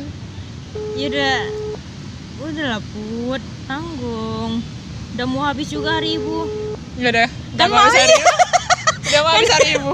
Ya 0.94 1.10
udah 1.10 1.36
udah 2.46 2.64
lah 2.70 2.80
put. 2.94 3.42
Tanggung. 3.66 4.62
Udah 5.18 5.26
mau 5.26 5.42
habis 5.42 5.66
juga 5.74 5.98
hari 5.98 6.22
ibu. 6.22 6.46
Ya 6.94 7.10
udah 7.10 7.26
udah 7.26 7.66
mau 7.66 7.82
habis 7.82 7.98
hari 7.98 8.14
ibu. 8.14 8.30
Udah 9.10 9.20
mau 9.26 9.32
habis 9.34 9.50
hari 9.50 9.68
ibu. 9.74 9.92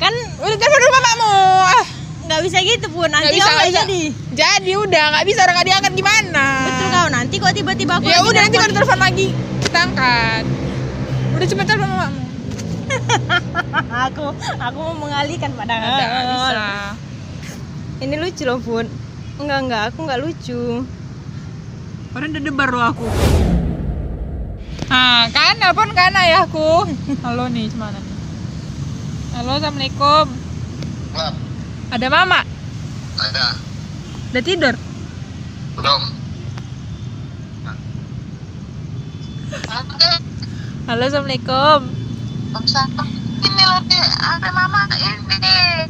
Kan 0.00 0.12
udah 0.40 0.56
telepon 0.56 0.78
dulu 0.80 0.92
mamamu 0.96 1.32
ah. 1.68 1.84
Nggak 2.22 2.40
bisa 2.48 2.58
gitu 2.64 2.86
pun 2.88 3.08
nanti 3.12 3.36
bisa 3.36 3.52
nggak 3.52 3.68
bisa. 3.68 3.80
jadi? 3.84 4.02
Jadi 4.32 4.72
udah 4.80 5.04
nggak 5.12 5.24
bisa 5.28 5.38
orang 5.44 5.54
nggak 5.60 5.68
diangkat 5.68 5.92
gimana? 5.92 6.46
Betul 6.64 6.86
kau 6.88 7.08
nanti 7.12 7.34
kok 7.36 7.52
tiba-tiba 7.52 7.92
aku 8.00 8.08
ya 8.08 8.24
udah 8.24 8.40
nanti 8.40 8.56
kalau 8.56 8.72
telepon 8.72 9.00
lagi 9.04 9.26
kita 9.60 9.78
angkat. 9.84 10.44
Udah 11.36 11.44
cepet 11.44 11.64
telepon 11.68 11.92
mamamu 11.92 12.31
aku 14.06 14.26
aku 14.56 14.78
mau 14.78 14.96
mengalihkan 14.98 15.50
padahal 15.52 15.82
Udah, 15.84 16.06
nggak 16.06 16.26
bisa 16.30 16.66
ini 18.02 18.14
lucu 18.18 18.42
loh 18.44 18.58
pun 18.58 18.84
enggak 19.38 19.58
enggak 19.62 19.82
aku 19.90 19.98
enggak 20.04 20.20
lucu 20.20 20.82
Orang 22.12 22.28
udah 22.28 22.44
debar 22.44 22.68
loh 22.68 22.84
aku. 22.92 23.08
Nah, 24.92 25.24
kan 25.32 25.56
telepon 25.56 25.96
kan 25.96 26.12
ayahku. 26.12 26.84
Halo 27.24 27.48
nih, 27.48 27.72
gimana? 27.72 27.96
Halo, 29.32 29.56
assalamualaikum. 29.56 30.28
Ngap, 31.16 31.34
Ada 31.88 32.06
mama. 32.12 32.44
ada, 33.16 33.56
Udah 34.28 34.42
tidur. 34.44 34.76
belum. 35.72 36.02
Halo, 40.84 41.02
assalamualaikum. 41.08 41.80
Ini 42.52 43.64
lagi 43.64 43.96
ada 44.20 44.48
mama 44.52 44.84
ini. 44.92 45.88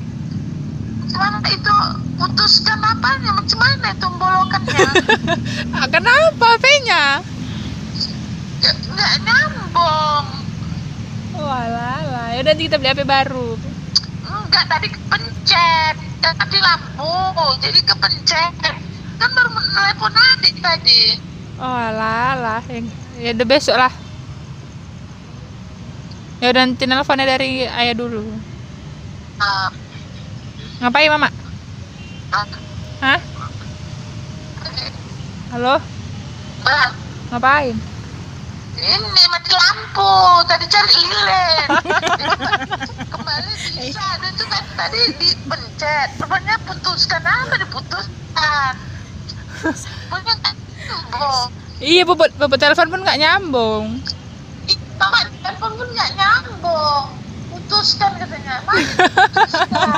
Gimana 1.10 1.42
itu 1.44 1.74
putuskan 2.14 2.78
apanya? 2.78 3.34
Macam 3.34 3.58
mana 3.58 3.88
itu 3.90 4.06
bolokannya? 4.14 4.86
Ah, 5.74 5.86
kenapa 5.90 6.46
HP-nya? 6.54 7.04
Ya, 8.62 8.70
Nggak 8.94 9.12
nyambung. 9.26 10.26
Walah, 11.34 11.98
lah. 12.06 12.26
Ya 12.30 12.46
udah 12.46 12.54
kita 12.54 12.78
beli 12.78 12.94
HP 12.94 13.02
baru. 13.02 13.58
Enggak 14.22 14.64
tadi 14.70 14.86
kepencet. 14.86 15.94
Tadi 16.22 16.58
lampu, 16.62 17.10
jadi 17.58 17.80
kepencet. 17.82 18.52
Kan 19.18 19.30
baru 19.34 19.50
telepon 19.50 20.14
adik 20.14 20.54
tadi. 20.62 21.18
Oh, 21.58 21.86
lah. 21.90 22.62
Yang- 22.70 22.94
Ya 23.18 23.34
udah 23.34 23.46
besok 23.46 23.76
lah. 23.76 23.92
Ya 26.42 26.50
udah 26.50 26.66
nanti 26.66 26.84
nelfonnya 26.90 27.22
dari 27.22 27.62
ayah 27.62 27.94
dulu. 27.94 28.18
Nah, 29.38 29.70
Ngapain 30.82 31.06
mama? 31.14 31.30
nah, 32.34 32.46
Hah? 32.98 33.20
Halo? 35.54 35.78
bah, 36.66 36.90
Ngapain? 37.30 37.78
ini 38.82 39.22
mati 39.30 39.52
lampu 39.54 40.10
tadi 40.50 40.66
cari 40.66 40.90
lilin 40.90 41.68
kembali 43.14 43.52
bisa 43.78 44.02
dan 44.18 44.32
itu 44.34 44.44
kan 44.50 44.64
tadi 44.74 45.00
dipencet 45.22 46.08
rupanya 46.18 46.58
putuskan 46.66 47.22
apa 47.22 47.54
diputuskan 47.62 48.72
punya 50.10 50.34
kan 50.42 50.54
nyambung 50.82 51.46
Iya, 51.78 52.02
bobot 52.02 52.30
bobot 52.34 52.58
telepon 52.58 52.90
pun 52.90 53.00
nggak 53.06 53.20
nyambung. 53.22 53.86
Mama 54.98 55.20
telepon 55.52 55.72
pun 55.76 55.88
nggak 55.92 56.10
nyambung 56.16 57.04
putuskan 57.52 58.16
katanya 58.16 58.64
putuskan. 58.64 59.92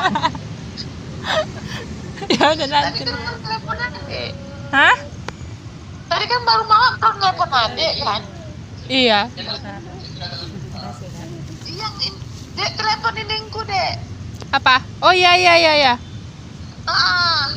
ya 2.35 2.45
udah 2.51 2.67
tadi 2.67 2.69
nanti. 2.75 3.03
kan 3.07 3.39
telepon 3.39 3.77
adik 3.79 4.31
Hah? 4.75 4.97
tadi 6.11 6.25
kan 6.27 6.41
baru 6.43 6.63
mama 6.67 6.89
baru 6.99 7.15
telepon 7.23 7.51
adik 7.55 7.95
kan 8.03 8.23
Iya. 8.85 9.33
in, 12.03 12.15
dek 12.53 12.71
telepon 12.75 13.15
iningku 13.15 13.63
dek 13.63 13.95
Apa? 14.51 14.83
Oh 15.01 15.11
iya 15.11 15.35
iya 15.35 15.55
iya 15.55 15.73
iya. 15.79 15.95
ah 16.85 17.49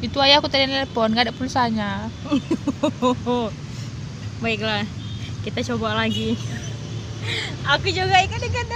Itu 0.00 0.18
ayah 0.18 0.38
aku 0.38 0.48
tadi 0.48 0.66
telepon, 0.66 1.10
nggak 1.10 1.28
ada 1.28 1.32
pulsanya. 1.32 2.08
Baiklah, 4.42 4.84
kita 5.44 5.60
coba 5.74 5.92
lagi. 6.00 6.34
Aku 7.76 7.88
juga 7.88 8.20
ikan-ikan 8.24 8.66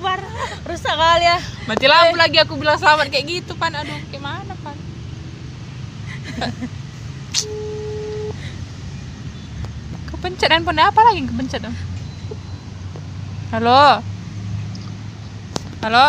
bar 0.00 0.20
rusak 0.68 0.92
kali 0.96 1.24
ya. 1.24 1.38
Mati 1.68 1.86
lampu 1.88 2.16
lagi 2.16 2.36
aku 2.40 2.56
bilang 2.56 2.76
selamat 2.80 3.08
kayak 3.08 3.24
gitu, 3.28 3.52
Pan. 3.56 3.72
Aduh, 3.72 4.00
gimana, 4.12 4.52
Pan? 4.64 4.76
kepencet 10.10 10.50
handphone 10.50 10.80
apa 10.80 11.00
lagi 11.04 11.22
yang 11.22 11.28
kepencet 11.28 11.60
dong? 11.62 11.76
Halo. 13.52 14.00
Halo. 15.84 16.06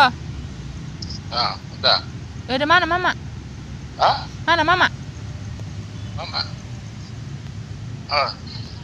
Ah, 1.28 1.52
udah. 1.78 1.98
Ya 2.48 2.52
udah 2.56 2.68
mana 2.68 2.84
Mama? 2.88 3.12
Ah, 4.00 4.24
Mana 4.48 4.64
Mama? 4.64 4.88
mama. 6.18 6.42
Ah, 8.10 8.34
ini 8.34 8.58
dek 8.58 8.74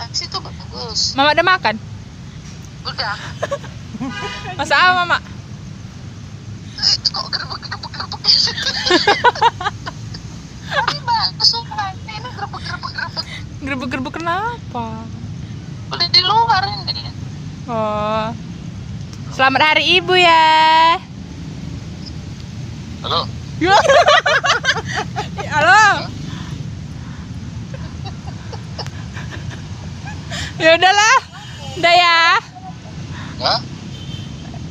taksi 0.00 0.26
tuh 0.32 0.40
bagus 0.42 1.14
Mama 1.14 1.36
udah 1.36 1.46
makan? 1.46 1.76
udah 2.88 3.14
Masa 4.58 4.74
apa, 4.74 4.92
Mama? 5.04 5.18
Eh, 6.80 6.96
kok 7.06 7.26
gerbek-gerbek 7.30 7.90
gerbek 7.92 8.22
tapi 10.70 10.96
bagus 11.02 11.50
ini 12.40 12.48
gerbek 12.48 12.62
gerbek 12.64 12.92
gerbek 12.96 13.24
Gerbek-gerbek 13.60 14.14
kenapa? 14.16 15.04
udah 15.90 16.08
di 16.08 16.22
luar 16.22 16.62
ini 16.86 17.04
Oh. 17.68 18.26
Selamat 19.30 19.62
Hari 19.62 20.00
Ibu 20.00 20.14
ya. 20.16 20.98
halo. 23.00 23.20
Halo. 25.50 25.82
ya 30.58 30.70
udahlah. 30.74 31.16
Udah 31.78 31.94
ya. 31.94 32.16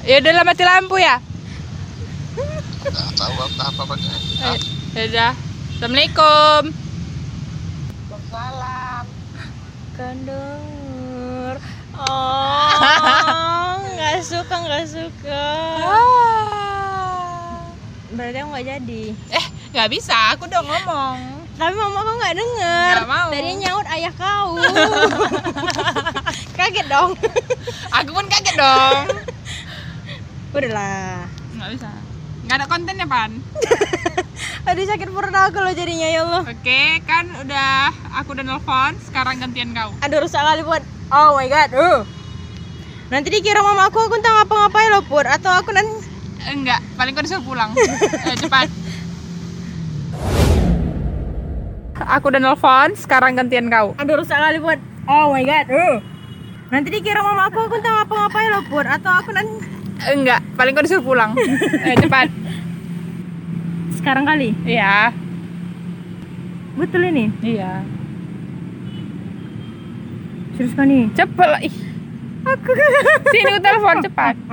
Ya 0.03 0.15
udahlah 0.19 0.43
mati 0.43 0.63
lampu 0.65 0.99
ya. 0.99 1.23
Tahu 3.15 3.33
apa 3.37 3.63
apa. 3.79 3.93
Eh, 3.95 4.57
Ya 4.91 5.01
udah. 5.07 5.31
Assalamualaikum. 5.77 6.78
Kendor. 9.99 11.59
Oh, 11.99 13.75
nggak 13.99 14.23
suka 14.23 14.55
nggak 14.63 14.87
suka. 14.87 15.47
Berarti 18.15 18.37
aku 18.39 18.47
nggak 18.47 18.67
jadi. 18.71 19.03
Eh, 19.11 19.45
nggak 19.75 19.89
bisa. 19.91 20.15
Aku 20.31 20.47
udah 20.47 20.63
ngomong. 20.63 21.43
Tapi 21.59 21.75
mama 21.75 21.99
kau 22.07 22.15
nggak 22.15 22.31
denger. 22.31 22.95
Mau. 23.11 23.27
Tadi 23.27 23.51
nyaut 23.59 23.87
ayah 23.91 24.13
kau. 24.15 24.55
Kaget 26.63 26.87
dong. 26.87 27.19
Aku 27.91 28.09
pun 28.15 28.23
kaget 28.31 28.55
dong. 28.55 29.03
Udahlah. 30.55 31.27
Nggak 31.59 31.69
bisa. 31.75 31.91
Nggak 32.49 32.65
ada 32.65 32.73
kontennya, 32.73 33.05
Pan. 33.05 33.29
Aduh 34.73 34.81
sakit 34.89 35.05
perut 35.13 35.29
aku 35.29 35.61
loh 35.61 35.69
jadinya 35.69 36.09
ya 36.09 36.25
Allah. 36.25 36.49
Oke, 36.49 36.97
kan 37.05 37.29
udah 37.45 37.93
aku 38.17 38.33
udah 38.33 38.41
nelfon, 38.41 38.97
sekarang 39.05 39.37
gantian 39.37 39.69
kau. 39.69 39.93
Aduh 40.01 40.25
rusak 40.25 40.41
kali 40.41 40.65
buat. 40.65 40.81
Oh 41.13 41.37
my 41.37 41.45
god. 41.45 41.69
Uh. 41.77 42.01
Nanti 43.13 43.29
dikira 43.29 43.61
mama 43.61 43.85
aku 43.85 44.01
aku 44.01 44.17
entah 44.17 44.33
ngapa-ngapain 44.33 44.89
loh 44.89 45.05
pur 45.05 45.29
atau 45.29 45.61
aku 45.61 45.77
nanti 45.77 46.09
Enggak, 46.49 46.81
paling 46.97 47.13
kau 47.13 47.21
disuruh 47.21 47.45
pulang. 47.45 47.69
Ayo 48.25 48.37
cepat. 48.49 48.65
Aku 52.17 52.33
udah 52.33 52.41
nelfon, 52.41 52.97
sekarang 52.97 53.37
gantian 53.37 53.69
kau. 53.69 53.93
Aduh 54.01 54.25
rusak 54.25 54.41
kali 54.41 54.57
buat. 54.57 54.81
Oh 55.05 55.37
my 55.37 55.45
god. 55.45 55.69
Uh. 55.69 56.01
Nanti 56.73 56.89
dikira 56.89 57.21
mama 57.21 57.53
aku 57.53 57.61
aku 57.61 57.77
entah 57.77 57.93
ngapa-ngapain 58.01 58.49
loh 58.49 58.65
pur 58.65 58.89
atau 58.89 59.21
aku 59.21 59.37
nanti 59.37 59.68
Enggak, 59.99 60.39
paling 60.55 60.71
kau 60.71 60.81
disuruh 60.81 61.03
pulang. 61.03 61.35
Ayo 61.83 61.95
cepat. 62.03 62.31
sekarang 63.99 64.23
kali. 64.23 64.55
Iya, 64.63 65.11
Betul 66.79 67.11
ini. 67.11 67.27
iya. 67.43 67.83
Serius 70.55 70.71
kan 70.71 70.87
nih? 70.87 71.11
Cepet 71.11 71.45
lah. 71.45 71.59
Ih. 71.59 71.75
Aku 72.47 72.71
Sini 73.35 73.59
telepon 73.59 73.99
cepat. 73.99 74.39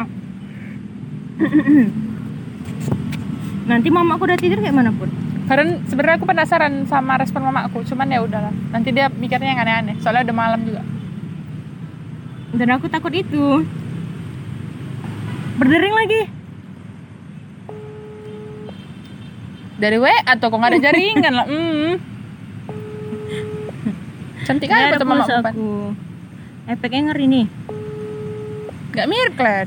Nanti 3.71 3.89
mama 3.91 4.19
aku 4.19 4.27
udah 4.27 4.35
tidur 4.35 4.59
kayak 4.59 4.75
mana 4.75 4.91
pun. 4.91 5.07
Karena 5.47 5.79
sebenarnya 5.87 6.19
aku 6.19 6.27
penasaran 6.27 6.83
sama 6.91 7.15
respon 7.15 7.47
mama 7.47 7.71
aku, 7.71 7.87
cuman 7.87 8.11
ya 8.11 8.19
udahlah. 8.19 8.51
Nanti 8.75 8.91
dia 8.91 9.07
mikirnya 9.07 9.55
yang 9.55 9.63
aneh-aneh. 9.63 9.95
Soalnya 10.03 10.27
udah 10.27 10.37
malam 10.37 10.67
juga. 10.67 10.83
Dan 12.51 12.75
aku 12.75 12.91
takut 12.91 13.15
itu. 13.15 13.63
Berdering 15.57 15.95
lagi. 15.97 16.21
Dari 19.77 19.97
WA 20.01 20.17
atau 20.25 20.47
kok 20.49 20.57
nggak 20.57 20.73
ada 20.73 20.81
jaringan 20.89 21.33
lah. 21.33 21.47
Hmm. 21.49 21.93
Cantik 24.47 24.69
Nggak 24.71 24.81
aja 24.81 24.95
foto 24.95 25.07
mama 25.09 25.25
pulsa 25.25 25.35
aku. 25.43 25.71
Efeknya 26.71 27.01
ngeri 27.11 27.25
nih. 27.27 27.47
Gak 28.95 29.09
mirip 29.11 29.35
kan? 29.37 29.67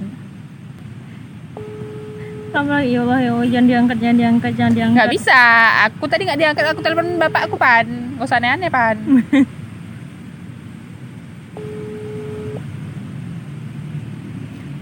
Sama 2.50 2.82
lagi 2.82 2.98
ya 2.98 3.06
Allah 3.06 3.20
ya 3.22 3.32
Allah 3.38 3.46
jangan 3.46 3.68
diangkat 3.70 3.98
jangan 4.02 4.18
diangkat 4.18 4.52
jangan 4.58 4.74
diangkat. 4.74 4.98
Nggak 4.98 5.12
bisa. 5.14 5.42
Aku 5.86 6.04
tadi 6.10 6.26
nggak 6.26 6.40
diangkat. 6.42 6.66
Aku 6.74 6.80
telepon 6.82 7.08
bapak 7.22 7.42
aku 7.46 7.56
pan. 7.62 7.86
Gak 8.18 8.26
usah 8.26 8.42
aneh-aneh 8.42 8.70
pan. 8.74 8.98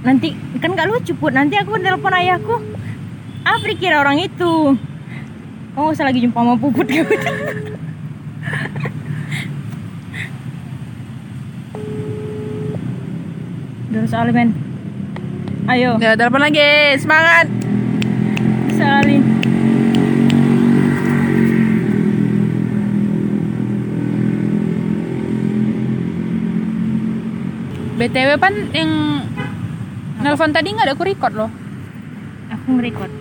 Nanti 0.08 0.32
kan 0.64 0.72
gak 0.72 0.88
lucu 0.88 1.12
put. 1.20 1.36
Nanti 1.36 1.60
aku 1.60 1.76
telepon 1.84 2.16
ayahku. 2.16 2.64
Apa 3.44 3.64
dikira 3.68 4.00
orang 4.00 4.24
itu? 4.24 4.80
Oh, 5.76 5.92
usah 5.92 6.08
lagi 6.08 6.24
jumpa 6.24 6.40
sama 6.40 6.56
puput 6.56 6.88
gitu. 6.96 7.12
Men. 14.32 14.56
Ayo, 15.68 16.00
Ya 16.00 16.16
telepon 16.16 16.40
lagi. 16.40 16.96
Semangat. 16.96 17.52
sekali. 18.72 19.20
BTW 27.98 28.30
pan 28.38 28.54
yang 28.78 29.27
nelpon 30.22 30.52
tadi 30.54 30.74
nggak 30.74 30.88
ada 30.90 30.94
aku 30.98 31.06
record 31.06 31.34
loh. 31.38 31.52
Aku 32.48 32.66
nge-record. 32.80 33.12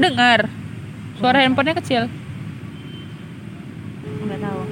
Dengar. 0.00 0.48
Suara 1.20 1.44
handphonenya 1.44 1.76
kecil. 1.78 2.02
Enggak 4.24 4.40
tahu. 4.40 4.62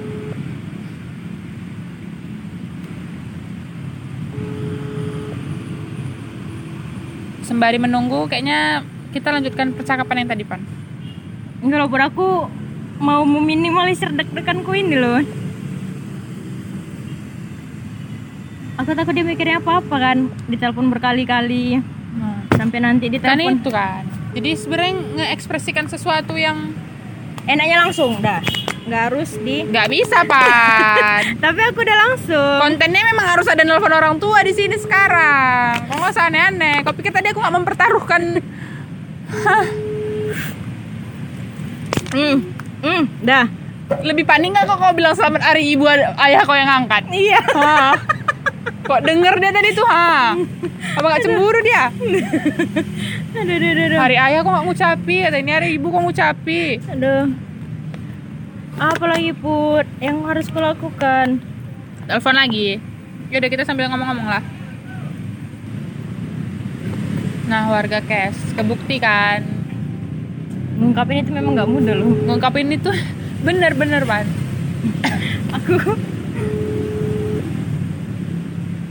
Sembari 7.45 7.77
menunggu, 7.81 8.29
kayaknya 8.29 8.85
kita 9.13 9.33
lanjutkan 9.33 9.73
percakapan 9.73 10.25
yang 10.25 10.29
tadi 10.29 10.43
pan. 10.45 10.61
Enggak 11.61 11.85
loh, 11.85 11.89
aku 11.89 12.27
mau 13.01 13.21
meminimalisir 13.25 14.13
deg-deganku 14.13 14.73
ini 14.73 14.97
loh. 14.97 15.21
Aku 18.79 18.95
takut 18.95 19.11
dia 19.11 19.27
mikirnya 19.27 19.59
apa-apa 19.59 19.95
kan, 19.99 20.17
ditelepon 20.47 20.87
berkali-kali. 20.87 21.83
Nah, 22.15 22.47
sampai 22.55 22.79
nanti 22.79 23.11
kan 23.11 23.35
ditelepon. 23.35 23.59
itu 23.59 23.69
kan. 23.75 24.03
Jadi 24.31 24.49
sebenarnya 24.55 24.93
ngekspresikan 25.19 25.91
sesuatu 25.91 26.39
yang 26.39 26.71
enaknya 27.43 27.83
langsung 27.83 28.23
dah 28.23 28.39
nggak 28.89 29.03
harus 29.11 29.37
di 29.43 29.67
nggak 29.67 29.87
bisa 29.91 30.23
pan. 30.25 31.21
Tapi 31.43 31.59
aku 31.61 31.83
udah 31.83 31.97
langsung. 32.07 32.57
Kontennya 32.63 33.03
memang 33.05 33.27
harus 33.35 33.45
ada 33.45 33.61
nelpon 33.61 33.93
orang 33.93 34.15
tua 34.17 34.41
di 34.41 34.55
sini 34.55 34.79
sekarang. 34.79 35.91
Kok 35.91 35.95
nggak 35.99 36.13
usah 36.15 36.25
aneh-aneh. 36.31 36.81
Kau 36.81 36.95
pikir 36.95 37.13
tadi 37.13 37.29
aku 37.29 37.43
nggak 37.43 37.55
mempertaruhkan? 37.59 38.21
Hmm. 42.09 42.37
Hmm. 42.81 43.03
Dah. 43.21 43.45
Lebih 44.01 44.25
panik 44.25 44.57
nggak 44.57 44.65
kok 44.65 44.77
kau 44.81 44.93
bilang 44.97 45.13
selamat 45.13 45.41
hari 45.53 45.69
ibu 45.69 45.85
ayah 45.85 46.41
kau 46.47 46.57
yang 46.57 46.69
angkat? 46.69 47.05
Iya? 47.13 47.41
kok 48.83 49.01
denger 49.05 49.33
dia 49.37 49.51
tadi 49.53 49.69
tuh 49.77 49.87
ha? 49.87 50.33
Apa 50.97 51.05
nggak 51.05 51.23
cemburu 51.23 51.59
dia? 51.61 51.93
Aduh 53.29 53.55
aduh 53.55 53.69
aduh, 53.69 53.85
aduh. 53.93 53.99
hari 54.01 54.17
ayah 54.17 54.41
kok 54.41 54.51
nggak 54.51 54.65
ngucapi 54.65 55.15
kata 55.21 55.37
ini 55.37 55.51
hari 55.53 55.67
ibu 55.77 55.87
kok 55.93 56.03
ngucapi. 56.03 56.63
Aduh. 56.97 57.23
Apa 58.79 59.05
lagi 59.05 59.31
put? 59.35 59.85
Yang 60.01 60.17
harus 60.25 60.47
kulakukan 60.49 61.43
telepon 62.09 62.35
lagi. 62.35 62.81
Yaudah 63.29 63.49
kita 63.51 63.63
sambil 63.67 63.85
ngomong-ngomong 63.91 64.27
lah. 64.27 64.43
Nah 67.45 67.69
warga 67.69 68.01
cash. 68.01 68.39
Kebukti 68.57 68.97
kan? 68.97 69.45
Ngungkapin 70.79 71.21
itu 71.21 71.31
memang 71.35 71.53
nggak 71.59 71.69
mudah 71.69 71.93
loh. 71.93 72.09
Ngungkapin 72.25 72.71
itu 72.71 72.89
bener-bener 73.45 74.07
pan. 74.07 74.25
Aku 75.59 75.75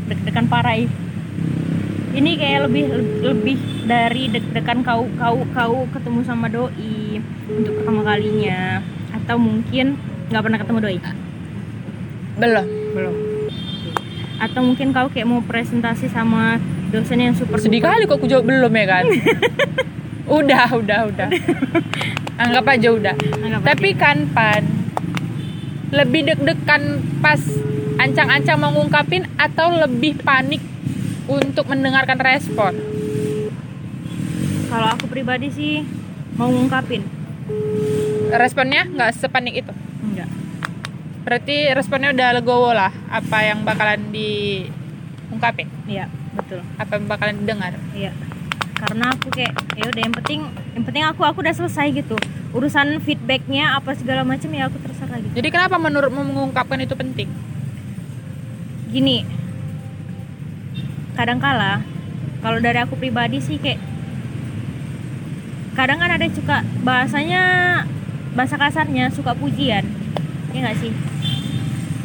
deg-degan 0.09 0.47
parah 0.49 0.77
ih. 0.77 0.91
ini 2.19 2.35
kayak 2.35 2.67
lebih 2.67 2.85
lebih 3.23 3.57
dari 3.87 4.27
deg-degan 4.33 4.83
kau 4.83 5.07
kau 5.21 5.45
kau 5.55 5.87
ketemu 5.95 6.21
sama 6.27 6.51
doi 6.51 7.23
untuk 7.47 7.79
pertama 7.79 8.03
kalinya. 8.03 8.83
Atau 9.15 9.39
mungkin 9.39 9.95
nggak 10.33 10.43
pernah 10.43 10.59
ketemu 10.59 10.79
doi? 10.83 10.99
Belum. 12.41 12.67
Belum. 12.97 13.15
Atau 14.39 14.61
mungkin 14.67 14.91
kau 14.91 15.07
kayak 15.13 15.29
mau 15.29 15.45
presentasi 15.45 16.11
sama 16.11 16.59
dosen 16.91 17.21
yang 17.21 17.37
super 17.37 17.61
sedih 17.61 17.85
kali 17.85 18.09
kok 18.09 18.19
aku 18.19 18.27
jawab 18.27 18.49
belum 18.49 18.73
ya 18.73 18.87
kan? 18.89 19.05
Udah 20.29 20.69
udah 20.77 21.09
udah. 21.09 21.29
Anggap 22.37 22.65
aja 22.77 22.89
udah. 22.93 23.17
Anggap 23.17 23.63
tapi 23.65 23.97
kan 23.97 24.29
pan 24.29 24.61
lebih 25.89 26.29
deg-degan 26.29 27.01
pas 27.25 27.41
ancang-ancang 27.99 28.57
mau 28.57 28.71
ngungkapin 28.71 29.27
atau 29.35 29.75
lebih 29.75 30.23
panik 30.23 30.63
untuk 31.27 31.67
mendengarkan 31.67 32.17
respon? 32.23 32.73
Kalau 34.71 34.89
aku 34.95 35.11
pribadi 35.11 35.51
sih 35.51 35.83
mau 36.39 36.49
ngungkapin. 36.49 37.03
Responnya 38.33 38.87
nggak 38.87 39.11
sepanik 39.19 39.67
itu? 39.67 39.73
Enggak. 40.05 40.31
Berarti 41.27 41.75
responnya 41.75 42.15
udah 42.15 42.29
legowo 42.39 42.71
lah 42.73 42.95
apa 43.11 43.39
yang 43.45 43.67
bakalan 43.67 44.15
diungkapin? 44.15 45.69
Iya 45.91 46.07
betul. 46.39 46.63
Apa 46.79 46.97
yang 46.97 47.07
bakalan 47.11 47.37
didengar? 47.43 47.75
Iya. 47.93 48.15
Karena 48.79 49.11
aku 49.11 49.35
kayak 49.35 49.59
ya 49.75 49.91
udah 49.91 50.03
yang 50.07 50.15
penting 50.15 50.41
yang 50.79 50.85
penting 50.87 51.03
aku 51.03 51.27
aku 51.27 51.43
udah 51.43 51.57
selesai 51.57 51.91
gitu. 51.93 52.15
Urusan 52.55 53.03
feedbacknya 53.03 53.75
apa 53.77 53.93
segala 53.93 54.25
macam 54.25 54.49
ya 54.55 54.71
aku 54.71 54.81
terserah 54.81 55.21
gitu. 55.21 55.35
jadi 55.37 55.49
kenapa 55.53 55.77
menurutmu 55.77 56.25
mengungkapkan 56.25 56.81
itu 56.81 56.97
penting 56.97 57.29
Gini. 58.89 59.25
Kadangkala 61.15 61.85
kalau 62.41 62.59
dari 62.63 62.79
aku 62.79 62.95
pribadi 62.95 63.43
sih 63.43 63.59
kayak 63.59 63.83
kadang 65.75 66.03
kan 66.03 66.11
ada 66.11 66.27
suka 66.31 66.67
bahasanya 66.83 67.43
bahasa 68.35 68.57
kasarnya 68.57 69.13
suka 69.13 69.37
pujian. 69.37 69.85
Ya 70.55 70.59
nggak 70.65 70.79
sih? 70.81 70.93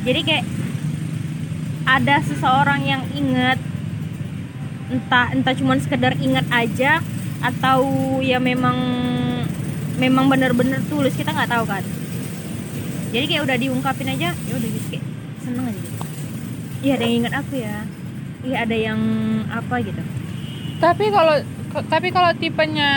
Jadi 0.04 0.20
kayak 0.28 0.46
ada 1.84 2.20
seseorang 2.24 2.82
yang 2.84 3.04
inget 3.12 3.60
entah 4.92 5.32
entah 5.34 5.56
cuman 5.56 5.80
sekedar 5.80 6.14
ingat 6.20 6.46
aja 6.54 7.02
atau 7.44 7.84
ya 8.24 8.40
memang 8.40 8.78
memang 10.00 10.32
bener-bener 10.32 10.80
tulus 10.88 11.16
kita 11.18 11.36
nggak 11.36 11.52
tahu 11.52 11.66
kan 11.68 11.84
jadi 13.12 13.26
kayak 13.28 13.44
udah 13.46 13.58
diungkapin 13.60 14.10
aja 14.10 14.32
ya 14.32 14.54
udah 14.54 14.70
gitu 14.70 14.88
kayak 14.96 15.06
seneng 15.44 15.66
aja 15.70 15.80
gitu 15.82 16.03
iya 16.84 16.94
ada 17.00 17.06
yang 17.08 17.16
ingat 17.24 17.34
aku 17.40 17.54
ya. 17.58 17.78
Iya 18.44 18.58
ada 18.68 18.76
yang 18.76 19.00
apa 19.48 19.76
gitu. 19.82 20.02
Tapi 20.84 21.06
kalau 21.10 21.36
tapi 21.88 22.08
kalau 22.12 22.32
tipenya 22.38 22.92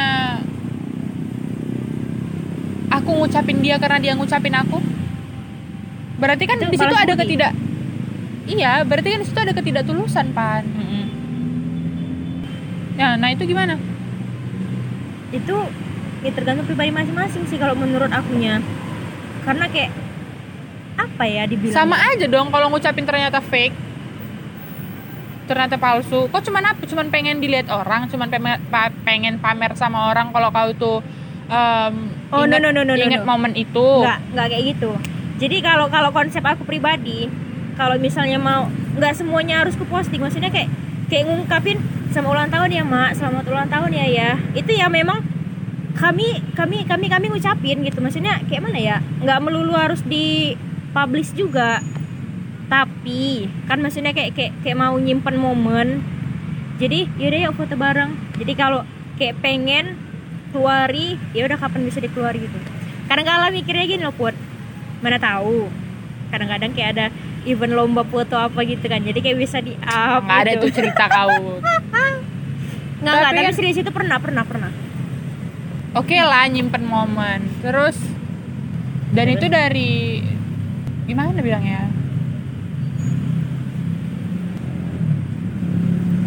aku 2.93 3.11
ngucapin 3.23 3.63
dia 3.63 3.79
karena 3.79 3.99
dia 4.03 4.13
ngucapin 4.19 4.53
aku 4.53 4.79
berarti 6.17 6.45
kan 6.49 6.57
di 6.61 6.77
situ 6.77 6.97
ada 6.97 7.13
budi. 7.13 7.23
ketidak 7.25 7.53
iya 8.49 8.81
berarti 8.85 9.09
kan 9.13 9.21
di 9.23 9.27
situ 9.29 9.39
ada 9.41 9.55
ketidaktulusan 9.55 10.27
pan. 10.35 10.65
Ya 12.97 13.15
nah 13.17 13.29
itu 13.31 13.45
gimana? 13.47 13.79
Itu 15.31 15.57
ya 16.25 16.31
tergantung 16.35 16.67
pribadi 16.67 16.91
masing-masing 16.91 17.45
sih 17.47 17.61
kalau 17.61 17.79
menurut 17.79 18.11
akunya. 18.11 18.59
Karena 19.47 19.71
kayak 19.71 19.95
apa 21.17 21.25
ya 21.25 21.49
dibilang 21.49 21.73
sama 21.75 21.97
aja 21.97 22.29
dong 22.29 22.53
kalau 22.53 22.69
ngucapin 22.69 23.03
ternyata 23.03 23.41
fake. 23.41 23.73
Ternyata 25.47 25.79
palsu. 25.79 26.27
Kok 26.27 26.43
cuman 26.43 26.65
apa? 26.67 26.83
Cuman 26.85 27.07
pengen 27.09 27.39
dilihat 27.39 27.71
orang 27.71 28.05
cuman 28.07 28.27
pengen, 28.27 28.59
pa- 28.67 28.93
pengen 29.01 29.39
pamer 29.39 29.73
sama 29.75 30.11
orang 30.11 30.29
kalau 30.29 30.51
kau 30.51 30.71
tuh 30.75 30.99
um, 31.49 31.95
Oh, 32.29 32.43
no, 32.43 32.59
ingat- 32.59 32.63
no, 32.67 32.71
no, 32.75 32.83
no, 32.83 32.93
no, 32.93 33.01
ingat 33.01 33.23
no. 33.23 33.29
momen 33.29 33.55
itu. 33.55 34.03
Nggak 34.03 34.19
nggak 34.35 34.47
kayak 34.51 34.65
gitu. 34.75 34.91
Jadi 35.39 35.57
kalau 35.63 35.87
kalau 35.87 36.11
konsep 36.11 36.43
aku 36.43 36.67
pribadi 36.67 37.31
kalau 37.79 37.95
misalnya 37.97 38.37
mau 38.37 38.67
nggak 38.99 39.15
semuanya 39.15 39.63
harus 39.63 39.73
ke 39.73 39.87
posting. 39.87 40.19
Maksudnya 40.19 40.51
kayak 40.51 40.67
kayak 41.07 41.25
ngungkapin 41.25 41.79
sama 42.11 42.29
ulang 42.29 42.51
tahun 42.51 42.69
ya 42.69 42.83
mak. 42.83 43.15
Selamat 43.15 43.47
ulang 43.47 43.71
tahun 43.71 43.91
ya 43.95 44.05
ya. 44.05 44.31
Itu 44.53 44.75
ya 44.75 44.91
memang 44.91 45.23
kami 45.95 46.43
kami 46.53 46.83
kami 46.85 47.07
kami 47.07 47.27
ngucapin 47.31 47.87
gitu. 47.87 48.03
Maksudnya 48.03 48.43
kayak 48.51 48.67
mana 48.67 48.83
ya? 48.83 48.97
Nggak 49.23 49.39
melulu 49.41 49.79
harus 49.79 50.03
di 50.03 50.59
publish 50.97 51.37
juga. 51.37 51.85
Tapi 52.73 53.45
kan 53.69 53.85
maksudnya 53.85 54.17
kayak 54.17 54.33
kayak 54.33 54.53
kayak 54.65 54.81
mau 54.81 54.97
nyimpen 54.97 55.37
momen. 55.37 56.01
Jadi 56.81 57.05
yaudah 57.21 57.53
yuk 57.53 57.55
foto 57.61 57.77
bareng. 57.77 58.17
Jadi 58.41 58.53
kalau 58.57 58.81
kayak 59.21 59.37
pengen 59.45 60.01
keluari 60.51 61.21
ya 61.37 61.45
udah 61.45 61.61
kapan 61.61 61.85
bisa 61.85 62.01
dikeluari 62.01 62.49
gitu. 62.49 62.59
Kadang-kadang 63.13 63.53
mikirnya 63.53 63.85
gini 63.85 64.03
loh 64.03 64.17
put. 64.17 64.33
Mana 65.05 65.21
tahu. 65.21 65.69
Kadang-kadang 66.33 66.73
kayak 66.73 66.91
ada 66.97 67.07
event 67.47 67.77
lomba 67.77 68.03
foto 68.03 68.35
apa 68.41 68.65
gitu 68.65 68.89
kan. 68.89 69.05
Jadi 69.05 69.21
kayak 69.21 69.39
bisa 69.39 69.61
di 69.61 69.77
up 69.85 70.25
nggak 70.25 70.41
ada 70.49 70.53
gitu. 70.57 70.63
tuh 70.67 70.71
cerita 70.81 71.05
kau 71.07 71.31
nggak 73.05 73.13
nggak. 73.15 73.33
Tapi 73.37 73.53
serius 73.55 73.79
itu 73.79 73.93
pernah 73.93 74.19
pernah 74.19 74.43
pernah. 74.43 74.73
Oke 75.95 76.19
lah 76.19 76.51
nyimpen 76.51 76.83
momen. 76.83 77.47
Terus 77.63 77.95
dan 79.15 79.31
itu 79.31 79.47
dari 79.47 80.19
gimana 81.07 81.39
bilangnya? 81.39 81.87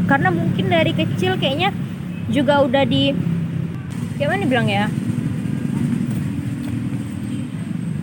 Karena 0.09 0.33
mungkin 0.33 0.73
dari 0.73 0.95
kecil 0.97 1.37
kayaknya 1.37 1.69
juga 2.33 2.65
udah 2.65 2.81
di 2.85 3.13
gimana 4.17 4.43
bilang 4.45 4.67
ya 4.67 4.85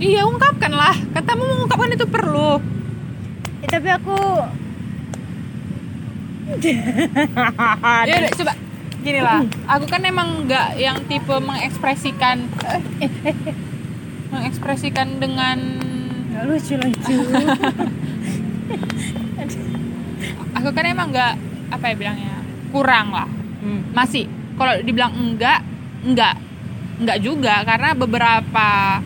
iya 0.02 0.24
ungkapkan 0.26 0.72
lah 0.72 0.96
katamu 1.12 1.44
mengungkapkan 1.46 1.94
itu 1.94 2.06
perlu. 2.06 2.58
Eh, 3.62 3.68
tapi 3.68 3.88
aku 3.90 4.18
ya 8.06 8.30
coba. 8.38 8.52
Gini 9.02 9.20
lah 9.22 9.42
aku 9.70 9.84
kan 9.86 10.02
emang 10.02 10.46
nggak 10.46 10.78
yang 10.78 10.98
tipe 11.06 11.34
mengekspresikan 11.38 12.50
mengekspresikan 14.34 15.22
dengan 15.22 15.58
nggak 16.36 16.44
lucu 16.52 16.74
lucu. 16.76 17.16
Aku 20.60 20.68
kan 20.76 20.84
emang 20.84 21.08
nggak 21.08 21.32
apa 21.72 21.84
ya 21.88 21.94
bilangnya 21.96 22.44
kurang 22.68 23.08
lah. 23.08 23.28
Hmm. 23.64 23.82
masih 23.96 24.28
kalau 24.60 24.78
dibilang 24.84 25.16
enggak 25.16 25.64
enggak 26.04 26.36
enggak 27.00 27.18
juga. 27.24 27.64
Karena 27.64 27.96
beberapa 27.96 29.00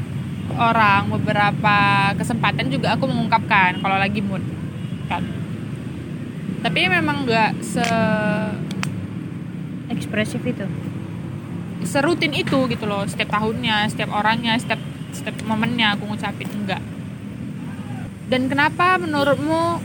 orang 0.59 1.07
beberapa 1.15 2.11
kesempatan 2.19 2.67
juga 2.67 2.99
aku 2.99 3.07
mengungkapkan 3.07 3.79
kalau 3.79 3.95
lagi 3.95 4.19
mood 4.19 4.43
kan. 5.07 5.23
Tapi 6.67 6.91
memang 6.91 7.23
enggak 7.23 7.55
se 7.63 7.87
ekspresif 9.87 10.43
itu? 10.43 10.67
serutin 11.81 12.33
itu 12.37 12.69
gitu 12.69 12.85
loh 12.85 13.09
setiap 13.09 13.41
tahunnya 13.41 13.89
setiap 13.89 14.13
orangnya 14.13 14.53
setiap 14.61 14.81
setiap 15.17 15.37
momennya 15.49 15.97
aku 15.97 16.13
ngucapin 16.13 16.49
enggak 16.53 16.83
dan 18.31 18.47
kenapa 18.47 18.97
menurutmu 18.97 19.83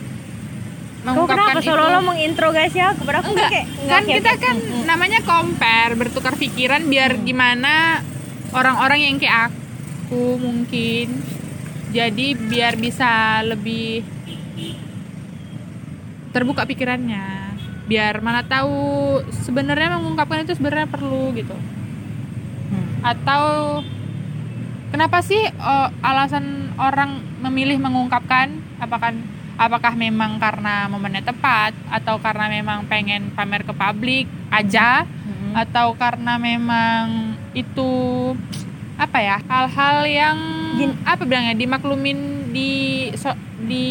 Kau 1.06 1.30
kenapa 1.30 1.62
itu 1.62 1.70
seolah-olah 1.70 2.02
menginterogasi 2.02 2.82
aku? 2.82 3.06
Padahal 3.06 3.22
aku 3.22 3.38
enggak. 3.38 3.50
kayak 3.54 3.68
kan 3.86 4.02
oke, 4.02 4.10
kita 4.10 4.32
kan 4.42 4.56
Hmm, 4.58 4.70
hmm. 4.74 4.84
namanya 4.90 5.20
compare 5.22 5.94
bertukar 5.94 6.34
pikiran 6.34 6.82
biar 6.90 7.22
gimana 7.22 8.02
orang-orang 8.50 9.06
yang 9.06 9.16
kayak 9.22 9.54
aku 9.54 10.42
mungkin. 10.42 11.22
Jadi 11.94 12.34
biar 12.34 12.82
bisa 12.82 13.38
lebih 13.46 14.02
terbuka 16.34 16.66
pikirannya. 16.66 17.54
Biar 17.86 18.26
mana 18.26 18.42
tahu 18.42 19.22
sebenarnya 19.46 20.02
mengungkapkan 20.02 20.42
itu 20.42 20.58
sebenarnya 20.58 20.90
perlu 20.90 21.30
gitu. 21.38 21.54
Hmm. 22.66 22.98
atau 23.06 23.46
kenapa 24.90 25.22
sih 25.22 25.38
eh, 25.38 25.90
alasan 26.02 26.65
orang 26.76 27.24
memilih 27.42 27.80
mengungkapkan 27.80 28.52
apakah 28.80 29.16
apakah 29.56 29.94
memang 29.96 30.36
karena 30.36 30.92
momennya 30.92 31.24
tepat 31.24 31.72
atau 31.88 32.20
karena 32.20 32.52
memang 32.52 32.84
pengen 32.92 33.32
pamer 33.32 33.64
ke 33.64 33.72
publik 33.72 34.28
aja 34.52 35.08
Mm-mm. 35.08 35.56
atau 35.56 35.96
karena 35.96 36.36
memang 36.36 37.36
itu 37.56 37.92
apa 39.00 39.18
ya 39.20 39.38
hal-hal 39.48 39.98
yang 40.08 40.38
Gin- 40.76 41.00
apa 41.08 41.24
bilangnya 41.24 41.56
dimaklumin 41.56 42.52
di 42.52 42.72
so- 43.16 43.40
di 43.64 43.88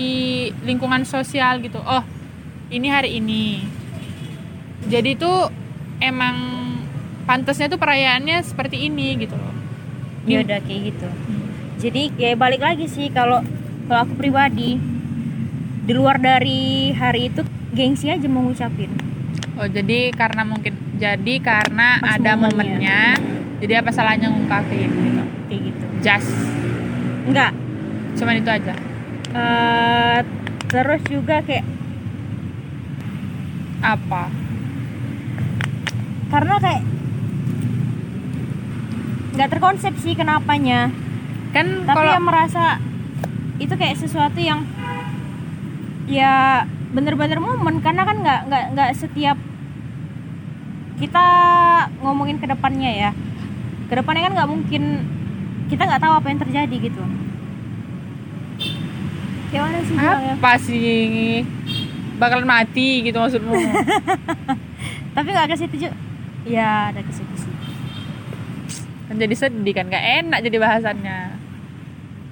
lingkungan 0.69 1.09
sosial 1.09 1.65
gitu. 1.65 1.81
Oh 1.81 2.05
ini 2.69 2.89
hari 2.93 3.17
ini. 3.21 3.65
Jadi 4.85 5.17
itu 5.17 5.33
emang 5.97 6.37
pantasnya 7.25 7.73
tuh 7.73 7.81
perayaannya 7.81 8.37
seperti 8.45 8.93
ini 8.93 9.17
gitu 9.17 9.33
loh. 9.33 9.57
Ya 10.29 10.45
udah 10.45 10.61
kayak 10.61 10.81
gitu 10.93 11.09
jadi 11.79 12.03
ya 12.15 12.31
balik 12.39 12.63
lagi 12.63 12.87
sih 12.87 13.11
kalau 13.11 13.43
kalau 13.85 14.01
aku 14.09 14.15
pribadi 14.17 14.81
di 15.85 15.93
luar 15.93 16.17
dari 16.17 16.95
hari 16.97 17.29
itu 17.29 17.45
gengsi 17.77 18.09
aja 18.09 18.25
mau 18.31 18.41
ngucapin. 18.47 18.89
Oh 19.61 19.69
jadi 19.69 20.11
karena 20.17 20.43
mungkin 20.43 20.75
jadi 20.97 21.35
karena 21.43 22.01
Pas 22.01 22.17
ada 22.19 22.33
momennya. 22.35 22.51
momennya 22.51 23.01
jadi 23.61 23.85
apa 23.85 23.91
salahnya 23.93 24.33
ngungkapin 24.33 24.89
gitu? 24.89 25.23
Kayak 25.51 25.61
gitu. 25.69 25.85
Just. 26.01 26.33
Enggak. 27.29 27.53
Cuman 28.17 28.41
itu 28.41 28.51
aja? 28.51 28.75
Eh 29.35 30.21
terus 30.73 31.03
juga 31.07 31.45
kayak 31.45 31.67
apa? 33.85 34.33
Karena 36.33 36.57
kayak 36.59 36.83
nggak 39.35 39.51
terkonsep 39.51 39.93
sih 39.99 40.15
kenapanya 40.15 41.04
kan 41.55 41.87
tapi 41.87 41.95
kalau 41.95 42.11
yang 42.11 42.27
merasa 42.27 42.83
itu 43.63 43.75
kayak 43.79 43.95
sesuatu 43.95 44.43
yang 44.43 44.67
ya 46.11 46.67
bener-bener 46.91 47.39
momen 47.39 47.79
karena 47.79 48.03
kan 48.03 48.17
nggak 48.19 48.41
nggak 48.51 48.65
nggak 48.75 48.91
setiap 48.99 49.39
kita 50.99 51.27
ngomongin 52.03 52.39
ke 52.39 52.47
depannya 52.47 52.91
ya. 52.91 53.11
Ke 53.91 53.99
depannya 53.99 54.31
kan 54.31 54.33
nggak 54.35 54.51
mungkin 54.51 54.83
kita 55.71 55.83
nggak 55.87 56.03
tahu 56.03 56.15
apa 56.15 56.27
yang 56.31 56.41
terjadi 56.43 56.77
gitu. 56.79 57.03
Kayak 59.51 59.63
mana 59.71 59.79
sih 59.87 59.97
apa 59.99 60.53
sih? 60.59 61.43
Bakalan 62.19 62.47
mati 62.47 63.07
gitu 63.07 63.19
maksudmu. 63.19 63.55
Tapi 65.19 65.29
nggak 65.31 65.51
ke 65.51 65.57
situ 65.59 65.75
juga. 65.87 65.97
Ya 66.47 66.95
ada 66.95 67.03
ke 67.03 67.11
situ 67.11 67.35
sih. 67.39 67.53
Kan 69.11 69.19
jadi 69.19 69.35
sedih 69.35 69.75
kan 69.75 69.91
gak 69.91 70.25
enak 70.25 70.41
jadi 70.43 70.57
bahasannya 70.59 71.44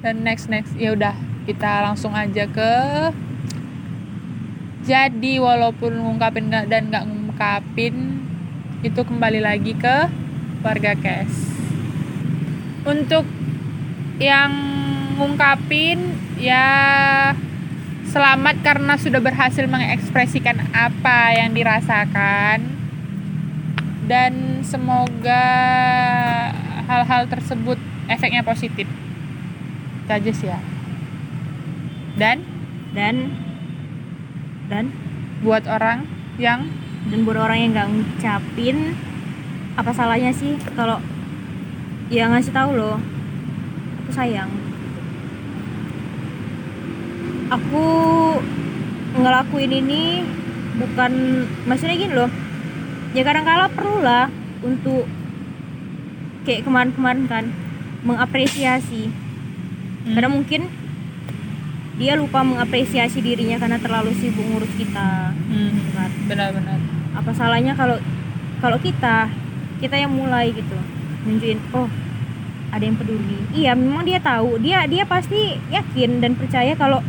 dan 0.03 0.27
next 0.27 0.51
next 0.51 0.75
ya 0.75 0.93
udah 0.99 1.15
kita 1.47 1.87
langsung 1.87 2.11
aja 2.11 2.47
ke 2.51 2.75
jadi 4.83 5.39
walaupun 5.39 5.95
ngungkapin 5.95 6.51
dan 6.51 6.91
nggak 6.91 7.07
ngungkapin 7.07 8.19
itu 8.83 8.99
kembali 8.99 9.39
lagi 9.39 9.79
ke 9.79 10.11
warga 10.67 10.99
cash. 10.99 11.55
Untuk 12.83 13.23
yang 14.19 14.51
ngungkapin 15.15 16.19
ya 16.35 16.67
selamat 18.11 18.59
karena 18.67 18.99
sudah 18.99 19.23
berhasil 19.23 19.63
mengekspresikan 19.71 20.59
apa 20.75 21.31
yang 21.31 21.55
dirasakan. 21.55 22.83
Dan 24.11 24.67
semoga 24.67 25.47
hal-hal 26.91 27.31
tersebut 27.31 27.79
efeknya 28.11 28.43
positif 28.43 28.91
aja 30.13 30.31
sih 30.33 30.49
ya. 30.49 30.59
Dan? 32.21 32.45
Dan? 32.93 33.33
Dan? 34.69 34.93
Buat 35.41 35.65
orang 35.67 36.07
yang 36.37 36.69
dan 37.03 37.27
buat 37.27 37.35
orang 37.35 37.59
yang 37.59 37.71
nggak 37.75 37.89
ngucapin 37.91 38.95
apa 39.75 39.91
salahnya 39.91 40.31
sih 40.31 40.55
kalau 40.79 41.03
ya 42.13 42.29
ngasih 42.29 42.53
tahu 42.53 42.77
loh? 42.77 43.01
Aku 44.05 44.11
sayang. 44.13 44.51
Aku 47.53 47.85
ngelakuin 49.19 49.73
ini 49.73 50.25
bukan 50.79 51.13
maksudnya 51.67 51.97
gini 51.97 52.15
loh. 52.15 52.31
Ya 53.13 53.25
kadang-kala 53.27 53.69
perlu 53.69 54.01
lah 54.01 54.33
untuk 54.65 55.05
kayak 56.49 56.65
kemarin-kemarin 56.65 57.27
kan 57.29 57.45
mengapresiasi 58.03 59.13
karena 60.03 60.29
mungkin 60.31 60.67
dia 62.01 62.19
lupa 62.19 62.43
mengapresiasi 62.43 63.23
dirinya 63.23 63.63
karena 63.63 63.79
terlalu 63.79 64.11
sibuk 64.19 64.43
ngurus 64.43 64.73
kita. 64.75 65.31
Hmm, 65.31 65.71
kan? 65.95 66.11
benar-benar. 66.27 66.79
Apa 67.15 67.31
salahnya 67.31 67.79
kalau 67.79 68.01
kalau 68.59 68.79
kita 68.83 69.31
kita 69.79 69.99
yang 69.99 70.15
mulai 70.15 70.51
gitu 70.55 70.79
nunjukin 71.23 71.63
oh 71.71 71.87
ada 72.75 72.83
yang 72.83 72.97
peduli. 72.99 73.39
Iya 73.55 73.79
memang 73.79 74.03
dia 74.03 74.19
tahu. 74.19 74.59
Dia 74.59 74.89
dia 74.91 75.07
pasti 75.07 75.61
yakin 75.71 76.19
dan 76.19 76.35
percaya 76.35 76.75
kalau 76.75 77.05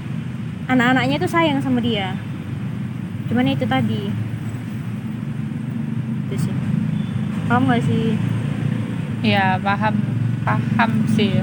anak-anaknya 0.69 1.17
itu 1.17 1.27
sayang 1.31 1.57
sama 1.63 1.81
dia. 1.81 2.13
Cuman 3.31 3.49
itu 3.49 3.65
tadi. 3.65 4.11
Itu 6.29 6.35
sih. 6.37 6.55
Paham 7.49 7.71
gak 7.71 7.81
sih? 7.87 8.19
Ya 9.23 9.55
paham 9.57 9.95
paham 10.43 10.91
sih 11.15 11.39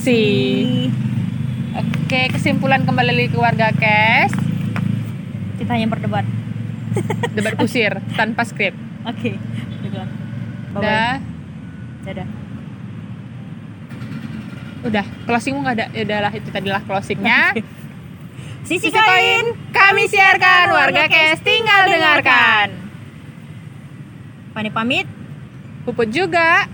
sih 0.00 0.88
oke 1.76 2.20
kesimpulan 2.32 2.88
kembali 2.88 3.12
lagi 3.12 3.28
ke 3.28 3.38
warga 3.38 3.68
cash. 3.76 4.32
Kita 5.60 5.76
hanya 5.76 5.92
berdebat. 5.92 6.24
Debat 7.36 7.54
kusir 7.60 8.00
tanpa 8.16 8.48
skrip. 8.48 8.72
Oke. 9.04 9.36
Bye-bye. 9.36 10.80
udah 10.80 11.12
dadah. 12.08 12.28
Udah 14.80 15.06
closingmu 15.28 15.60
nggak 15.60 15.76
ada? 15.76 15.86
Ya 15.92 16.02
udahlah 16.08 16.32
itu 16.32 16.48
tadilah 16.48 16.82
closingnya. 16.88 17.52
Sisi 18.68 18.88
Sisi 18.88 18.96
koin 18.96 19.52
kami 19.68 20.08
siarkan 20.08 20.72
warga 20.72 21.12
cash 21.12 21.44
tinggal 21.44 21.92
dengarkan. 21.92 22.72
Pani 24.56 24.72
pamit. 24.72 25.04
Puput 25.84 26.08
juga 26.08 26.64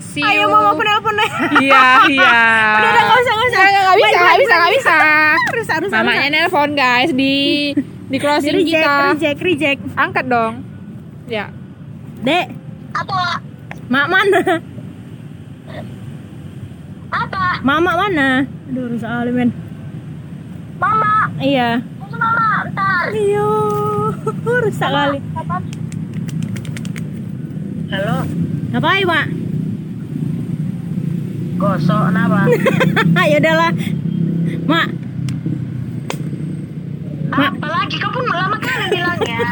see 0.00 0.22
ayo 0.22 0.46
you. 0.46 0.52
Mama 0.52 0.70
penelpon 0.74 1.14
deh 1.14 1.30
iya 1.62 1.84
iya. 2.08 2.32
Udah 2.78 2.90
udah 2.90 3.02
nggak 3.04 3.18
usah 3.22 3.32
nggak 3.34 3.48
usah. 3.50 3.62
Nggak 3.64 3.82
nggak 3.84 3.98
bisa 3.98 4.18
nggak 4.18 4.38
bisa 4.40 4.54
nggak 4.54 4.72
bisa. 4.74 4.96
harus 5.44 5.68
harus 5.70 5.90
mamanya 5.90 6.28
nelpon 6.30 6.70
guys 6.74 7.10
di 7.14 7.34
di 8.04 8.16
closing 8.20 8.56
reject 8.62 8.84
kita. 8.84 8.94
reject 9.14 9.40
reject. 9.40 9.80
Angkat 9.94 10.24
dong. 10.28 10.62
Ya. 11.26 11.48
Dek. 12.24 12.46
Apa? 12.94 13.42
mak 13.84 14.06
mana? 14.08 14.42
Apa? 17.14 17.44
mama 17.62 17.92
mana? 17.94 18.48
Aduh 18.70 18.90
rusak 18.90 19.06
kali 19.06 19.30
men. 19.30 19.50
Mama, 20.80 21.30
iya. 21.38 21.78
Mama, 22.00 22.66
ntar. 22.70 23.12
iya 23.14 23.46
rusak 24.64 24.90
kali. 24.90 25.18
Halo, 27.94 28.16
ngapain 28.74 29.06
mak 29.06 29.26
gosok 31.54 32.02
kenapa? 32.08 32.40
ya 33.30 33.36
udahlah 33.38 33.70
mak 34.64 34.88
Mak. 37.30 37.50
Apalagi 37.58 37.96
kau 37.98 38.10
pun 38.10 38.24
lama 38.28 38.54
kali 38.56 38.84
bilangnya. 38.92 39.42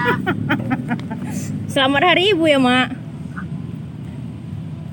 selamat 1.66 2.02
hari 2.04 2.30
ibu 2.30 2.44
ya 2.44 2.58
mak 2.58 2.94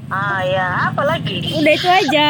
ah 0.10 0.41
ya, 0.41 0.67
apalagi? 0.89 1.54
udah 1.54 1.69
itu 1.72 1.86
aja 1.88 2.28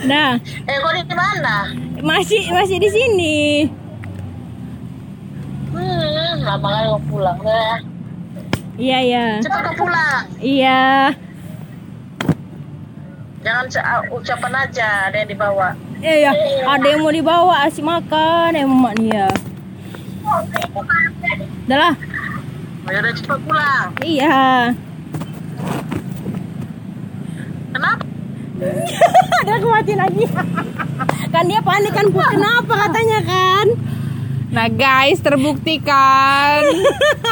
nah 0.00 0.38
Eh, 0.40 0.76
kau 0.78 0.92
di 0.94 1.04
mana? 1.10 1.56
masih 2.00 2.42
masih 2.48 2.76
di 2.76 2.88
sini 2.88 3.38
Hmm, 5.70 6.42
lama 6.42 6.66
kali 6.66 6.86
mau 6.88 7.02
pulang 7.06 7.38
deh. 7.38 7.76
Iya 8.80 8.98
iya 8.98 9.24
Cepat 9.38 9.60
kau 9.62 9.84
pulang. 9.84 10.24
iya 10.40 11.12
Jangan 13.40 13.64
ah, 13.80 14.00
ucapan 14.10 14.52
aja 14.58 14.88
ada 15.08 15.16
yang 15.16 15.30
dibawa. 15.30 15.68
iya 16.00 16.14
iya 16.18 16.30
ada 16.66 16.86
yang 16.86 17.00
mau 17.00 17.12
dibawa 17.12 17.64
asik 17.64 17.84
makan 17.84 18.52
ya 18.52 18.64
mak 18.64 18.94
nih 18.96 19.10
ya 19.14 19.28
udah 21.66 21.78
lah 21.78 21.94
Oh, 22.80 22.90
ya 22.90 22.98
udah 23.04 23.12
cepat 23.12 23.38
pulang. 23.44 23.86
iya 24.00 24.72
Kenapa? 27.70 28.02
ada 29.40 29.52
aku 29.56 29.68
matiin 29.68 30.00
lagi 30.00 30.24
kan 31.30 31.44
dia 31.46 31.60
panik 31.60 31.92
kan 31.92 32.06
Bu. 32.08 32.20
kenapa 32.20 32.74
katanya 32.88 33.20
kan 33.22 33.66
Nah 34.50 34.66
guys, 34.66 35.22
terbukti 35.22 35.78
kan 35.78 36.66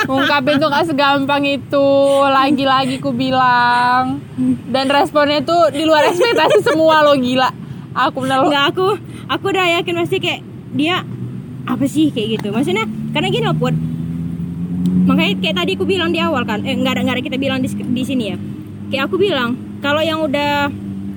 Ungkapin 0.06 0.62
tuh 0.62 0.70
gak 0.70 0.86
segampang 0.86 1.42
itu. 1.50 1.90
Lagi-lagi 2.30 3.02
ku 3.02 3.10
bilang. 3.10 4.22
Dan 4.70 4.86
responnya 4.86 5.42
tuh 5.42 5.74
di 5.74 5.82
luar 5.82 6.06
ekspektasi 6.14 6.62
semua 6.62 7.02
lo 7.02 7.18
gila. 7.18 7.50
Aku 7.98 8.22
bener 8.22 8.46
aku 8.46 8.94
aku 9.26 9.44
udah 9.50 9.82
yakin 9.82 9.98
pasti 9.98 10.22
kayak 10.22 10.40
dia 10.70 11.02
apa 11.66 11.84
sih 11.90 12.14
kayak 12.14 12.38
gitu. 12.38 12.54
Maksudnya 12.54 12.86
karena 13.10 13.28
gini 13.34 13.44
loh 13.50 13.58
Put. 13.58 13.74
Makanya 15.10 15.34
kayak 15.42 15.56
tadi 15.58 15.70
aku 15.74 15.84
bilang 15.90 16.14
di 16.14 16.22
awal 16.22 16.46
kan 16.46 16.62
eh 16.62 16.78
nggak 16.78 16.94
ada 16.94 17.00
nggak 17.02 17.16
ada 17.18 17.24
kita 17.26 17.36
bilang 17.42 17.58
di, 17.58 17.68
di 17.68 18.02
sini 18.06 18.24
ya. 18.30 18.36
Kayak 18.94 19.10
aku 19.10 19.18
bilang 19.18 19.58
kalau 19.82 19.98
yang 19.98 20.22
udah 20.22 20.70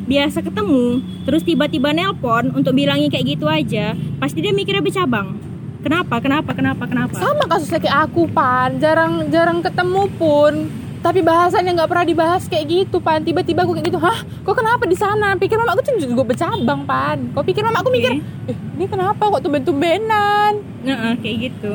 biasa 0.09 0.41
ketemu 0.41 0.99
terus 1.29 1.45
tiba-tiba 1.45 1.93
nelpon 1.93 2.49
untuk 2.57 2.73
bilangin 2.73 3.13
kayak 3.13 3.37
gitu 3.37 3.45
aja 3.45 3.93
pasti 4.17 4.41
dia 4.41 4.51
mikirnya 4.51 4.81
bercabang 4.83 5.50
kenapa? 5.81 6.15
Kenapa? 6.21 6.51
Kenapa? 6.53 6.83
Kenapa? 6.87 7.13
Sama 7.17 7.43
kasusnya 7.49 7.79
kayak 7.81 7.97
aku 8.09 8.29
Pan. 8.29 8.77
Jarang 8.79 9.27
jarang 9.33 9.59
ketemu 9.59 10.03
pun. 10.15 10.53
Tapi 11.01 11.25
bahasannya 11.25 11.73
nggak 11.73 11.89
pernah 11.89 12.05
dibahas 12.05 12.45
kayak 12.45 12.65
gitu 12.69 13.01
pan. 13.01 13.25
Tiba-tiba 13.25 13.65
aku 13.65 13.73
kayak 13.73 13.89
gitu 13.89 13.97
hah? 13.97 14.21
Kok 14.45 14.53
kenapa 14.53 14.85
di 14.85 14.93
sana? 14.93 15.33
Pikir 15.33 15.57
mama 15.57 15.73
aku 15.73 15.81
tuh 15.81 15.97
juga 15.97 16.21
bercabang 16.21 16.85
pan. 16.85 17.17
Kok 17.33 17.41
pikir 17.41 17.65
mama 17.65 17.81
aku 17.81 17.89
mikir 17.89 18.21
eh 18.45 18.57
ini 18.77 18.85
kenapa 18.85 19.17
kok 19.17 19.41
tumben-tumbenan? 19.41 20.61
Nah, 20.85 21.17
kayak 21.17 21.37
gitu. 21.49 21.73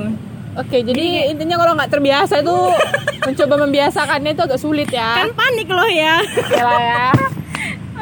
Oke, 0.57 0.79
jadi 0.87 1.35
intinya 1.35 1.59
kalau 1.59 1.75
nggak 1.75 1.91
terbiasa 1.91 2.39
itu 2.39 2.55
mencoba 3.27 3.55
membiasakannya 3.67 4.31
itu 4.31 4.43
agak 4.47 4.63
sulit 4.63 4.89
ya. 4.95 5.27
kan 5.27 5.35
panik 5.35 5.69
loh 5.75 5.91
ya. 5.91 6.23
Oke 6.23 6.63
lah 6.63 6.81
ya. 6.81 7.07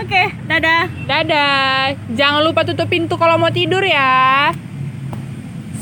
oke 0.05 0.23
dadah. 0.45 0.85
Dadah. 1.09 1.81
Jangan 2.12 2.40
lupa 2.45 2.69
tutup 2.69 2.93
pintu 2.93 3.17
kalau 3.17 3.40
mau 3.40 3.49
tidur 3.49 3.81
ya. 3.81 4.53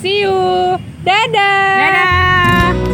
See 0.03 0.27
you. 0.27 0.35
Dadah. 1.07 1.79
Dadah. 1.79 2.92